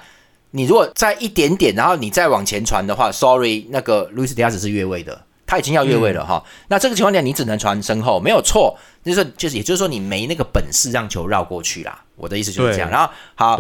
[0.51, 5.23] 你如果在一点点，然后你再往前传的话，sorry，那个路易斯迪亚斯是越位的。
[5.47, 12.03] 他已经要越位了哈，那这个情况下你只能传身后，没有错，就是就是也就是说你没那个本事让球绕过去啦。
[12.17, 12.91] 我的意思就是这样。
[12.91, 13.57] 然后好，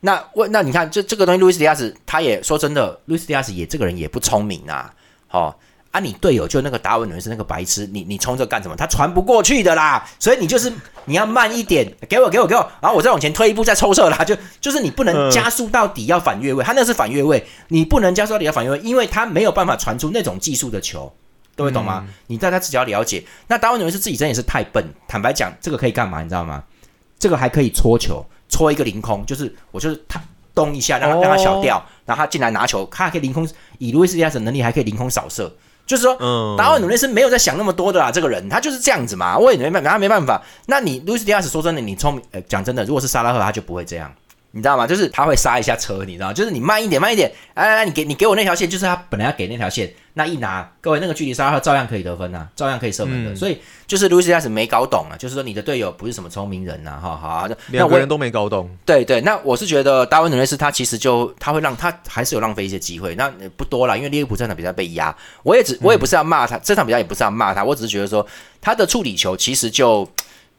[0.00, 4.92] 那问那你看这这个东西，路易斯迪亚斯他也说真的，路易斯迪亚斯也这个人也不聪明啊。
[5.26, 5.58] 好
[5.90, 8.76] 啊，你队友就那个达文伦是那个白痴，你你冲这干什么？
[8.76, 10.72] 他传不过去的啦，所以你就是
[11.06, 21.12] 你要慢一点，给我给我给我，然后我再往前推一步再抽射啦，就就是你不能加速到底要反越位，他那是反越位，你不能加速到底要反越位，因为他没有办法传出那种技术的球，
[21.56, 22.06] 各位懂吗？
[22.28, 23.24] 你大家自己要了解。
[23.48, 26.22] 那达文伦是自己真的是太笨，坦白讲，这个可以干嘛？
[26.22, 26.62] 你知道吗？
[27.20, 30.20] 这个还可以搓球，搓一个凌空，就是我就是他
[30.52, 33.48] 咚一下，让他让他小掉，然后他进来拿球，他还可以凌空，
[33.78, 35.52] 以路易斯迪亚斯能力还可以凌空扫射。
[35.86, 36.16] 就是说，
[36.56, 40.40] 达尔努内斯没有在想那么多的啦，这个人他就是这样子嘛，我也没办法，他没办法。
[40.66, 44.12] 那你路易斯迪亚斯说真的，你聪明，呃，讲真的，如果是沙拉赫，他就不会这样。
[44.52, 44.86] 你知道吗？
[44.86, 53.36] 就是他会刹一下车，你知道，就是你慢一点，慢一点，来来来，你给你给我那条线，就是他本来要给那条线，那一拿，各位那个距离杀他照样可以得分呐，照样可以射门的。
[53.36, 58.68] 所以就是 Lucas 没搞懂啊，就是说你的队友不是什么聪明人呐，哈，好，两个人都没搞懂。
[58.84, 68.26] 对对，那我是觉得达文努内斯他其实就他会让他还是有浪费一些机会，那不多了，因为利物浦这场比赛被压，我也只我也不是要骂他，这场比赛也不是要骂他，我只是觉得说
[68.60, 70.08] 他的处理球其实就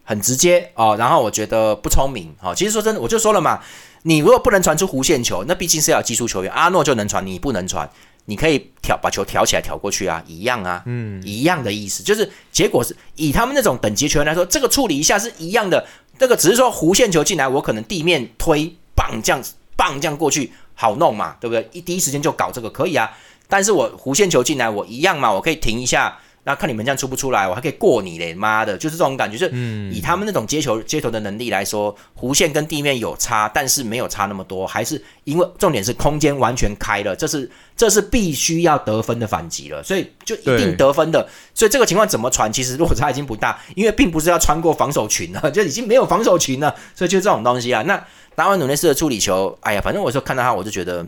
[0.03, 3.59] 很直接哦，然后我觉得不聪明，哦，其实说真的，我就说了嘛。
[4.03, 6.51] 你如果不能传出弧线球，那毕竟是要技术球员。
[6.51, 7.87] 阿诺就能传，你不能传，
[8.25, 15.85] 你可以挑把球挑起来挑过去啊，一样啊，嗯，一样的意思，就是结果是以他们那种等级球员来说，这个处理一下是一样的。
[16.17, 19.39] 这个只是说弧线球进来，我可能地面推棒这样
[19.75, 21.69] 棒这样过去好弄嘛，对不对？
[21.71, 23.07] 一第一时间就搞这个可以啊，
[23.47, 26.17] 但是我弧线球进来，我一样嘛，我可以停一下。
[26.43, 28.33] 那看你们这样出不出来，我还可以过你嘞！
[28.33, 29.55] 妈的，就是这种感觉，就是
[29.91, 41.29] 以他们那种接球接球的能力来说，弧线跟地面有差，但是没有差那么多，还是因为重点是空间完全开了，这是这是必须要得分的反击了，所以就一定得分的。
[41.53, 47.83] 所以这个情况怎么传，其实落差已经不大，因为并不是要穿过防守群了，就已经没有防守群了，所以就这种东西啊。
[47.83, 51.05] 那达文努内斯的处理球，哎呀，反正我说看到他，我就觉得。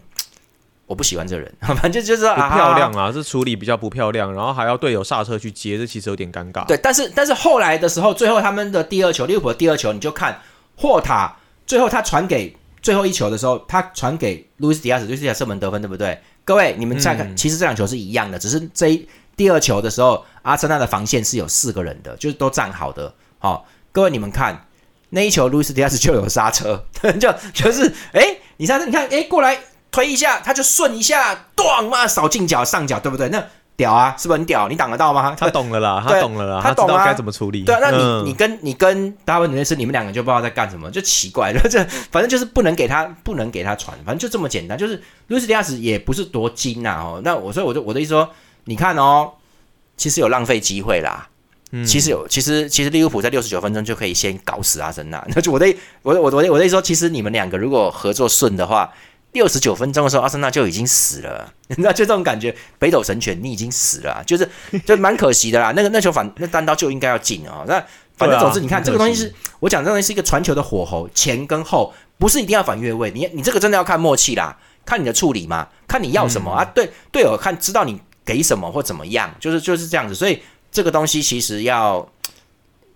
[0.94, 6.64] 我不喜欢这人， 反正就是不漂亮啊，这处理比较不漂亮，然后还要队友刹车去接，这其实有点尴尬。
[6.68, 10.40] 对，但是但是后来的时候，最后他们的第二球，利物浦的第二球，你就看
[10.76, 11.36] 霍塔
[11.66, 16.22] 最后他传给最后一球的时候，他传给路易斯迪亚斯，路易斯迪亚斯射门得分，对不对？
[16.46, 23.12] 各位，你们再看，其实这两球是一样的，只是这一第二球的时候，阿森纳的防线是有四个人的，就是都站好的。
[23.40, 24.68] 好，各位你们看
[25.10, 26.86] 那一球，路易斯迪亚斯就有刹车，
[27.20, 29.58] 就就是哎，你刹车，你看哎过来。
[29.94, 33.30] 推一下，他就顺一下，咣嘛扫进脚上脚，对不对？
[33.30, 33.42] 那
[33.76, 34.68] 屌啊，是不是很屌？
[34.68, 35.36] 你挡得到吗？
[35.40, 37.64] 他懂了啦，他懂了啦，他懂该怎么处理。
[37.64, 41.62] 对，那你你跟你跟大卫女士，你们两个就不知道在干什么，就奇怪了。
[41.70, 44.78] 这反正就是不能给他，不能给他传，反正就这么简单。
[44.78, 47.22] 就是路易斯迪亚斯也不是多精呐哦。
[47.24, 48.30] 那我所以我就我的意思说，
[48.66, 49.32] 你看哦，
[49.96, 51.28] 其实有浪费机会啦。
[51.72, 55.24] 嗯，其实有，其实其实利物浦在六十九分钟就可以先搞死阿森纳。
[55.34, 55.66] 那就我的
[56.04, 58.92] 我我我的我的意思说，其实你们两个如果合作顺的话。
[59.34, 64.48] 六十九分钟的时候，阿森纳就已经死了，你知道就这种感觉，北斗神拳，你已经死了，就是
[64.86, 65.74] 就蛮可惜的啦。
[65.76, 67.66] 那个那球反那单刀就应该要进啊。
[67.68, 67.84] 那
[68.16, 74.56] 反正总之，你看这个东西是我讲，这东西是一个传球的火候，前跟后不是一定要反越位，你你这个真的要看默契啦，
[74.86, 76.64] 看你的处理嘛，看你要什么啊。
[76.66, 80.14] 对队友看知道你给什么或怎么样，就是就是这样子。
[80.14, 80.40] 所以
[80.72, 82.08] 这个东西其实要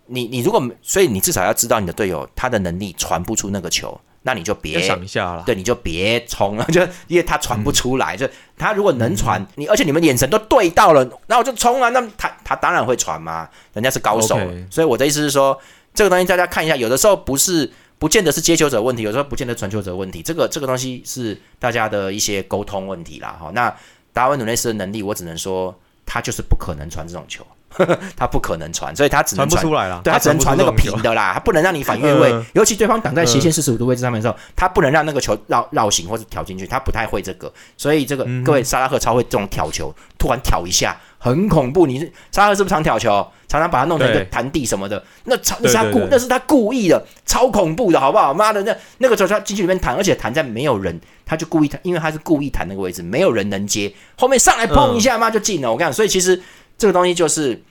[0.06, 4.00] 你你如果所以你至少要知道你的队友他的能力传不出那个球。
[4.28, 14.38] 那你就别想一下了，对，你就别冲了， 就因为他传不出来，就他如果能传，你而且你们眼神都对到了，那我就冲啊，那他他当然会传嘛，人家是高手，
[14.70, 15.58] 所以我的意思是说，
[15.94, 23.74] 这个东西大家看一下，有的时候不是不见得是接球者问题，有时候不见得传球者问题，这个这个东西是大家的一些沟通问题啦，哈，那
[24.12, 25.74] 达文努内斯的能力，我只能说
[26.06, 27.48] 他就是不可能传这种球。
[28.16, 30.02] 他不可能传，所以他只能传不出来了。
[30.04, 32.34] 对他只能传那个平的啦，他不能让你反越位。
[32.54, 37.52] 尤其对方挡在斜线四十五度位置上面的时候，他不能让那个球绕绕行或者挑进去，他不太会这个。
[37.76, 41.86] 所以这个各位沙拉赫超会这种挑球，突然挑一下很恐怖。
[41.86, 43.28] 你是沙拉赫是不是常挑球？
[43.48, 45.02] 常常把它弄成一个弹地什么的？
[45.24, 48.34] 那超那是他故那是他故意的，超恐怖的好不好？
[48.34, 55.72] 妈的，那那个球他进去里面弹，而且弹在没有人，他就故意弹，因为他是故意弹那个位置，没有人能接，后面上来碰一下，妈就进了。
[55.72, 56.42] 我跟你讲，所以其实。
[56.78, 57.62] 这个东西就是，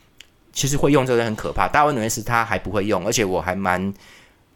[0.52, 1.68] 其实会用这个很可怕。
[1.68, 3.92] 大卫努内斯他还不会用，而且我还蛮，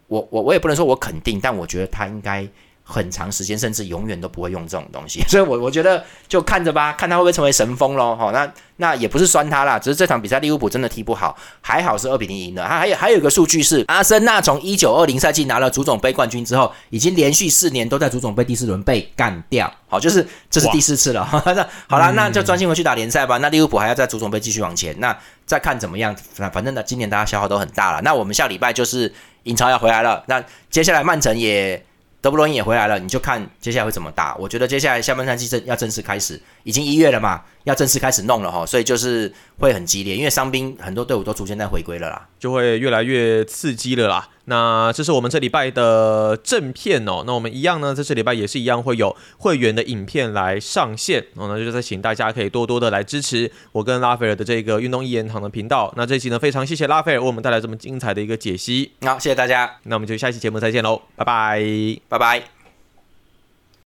[0.07, 2.47] 我我我也不能说我肯定，但我觉得他应该。
[2.91, 8.15] 很长时间，甚至永远都不会用这种东西， 所以，我我觉得就看着吧，看他会不会成为神锋喽。
[8.15, 12.67] 哈，那那也不是酸他啦，只是这场比赛利物浦真的踢不好，还好是二比零赢了。
[12.67, 19.71] 他还有还有一个数据是，阿森纳从一九二零赛季拿了足总杯冠军之后，已经连续四年都在足总杯第四轮被干掉。
[19.87, 21.27] 好，就是这是第四次了。
[21.45, 23.37] 那好了，那就专心回去打联赛吧。
[23.37, 26.15] 那利物浦还要在足总杯继续往前，那再看怎么样。
[26.33, 28.01] 反反正呢，今年大家消耗都很大了。
[28.01, 29.13] 那我们下礼拜就是
[29.43, 31.85] 英超要回来了，那接下来曼城也。
[32.21, 34.35] 德布罗因也回来了，你就看接下来会怎么打。
[34.35, 44.27] 我觉得接下来下半赛季正要正式开始，已经一月了嘛，要正式开始弄了哈，所以就是会很激烈，因为伤兵很多队伍都逐渐在回归了啦，就会越来越刺激了啦。
[44.45, 47.23] 那这是我们这礼拜的正片哦。
[47.25, 51.47] 那我们一样呢，在这礼拜也是一样会有会员的影片来上线哦。
[51.47, 55.93] 那就是请大家可以多多的来支持我跟拉斐尔的这个运动一言堂的频道。
[55.95, 58.91] 那这期呢，非常谢谢拉斐尔为我们带来这么精彩的一个解析。
[59.01, 61.61] 好，谢谢大家，那我们就下期节目再见喽，拜拜，
[62.09, 62.60] 拜拜。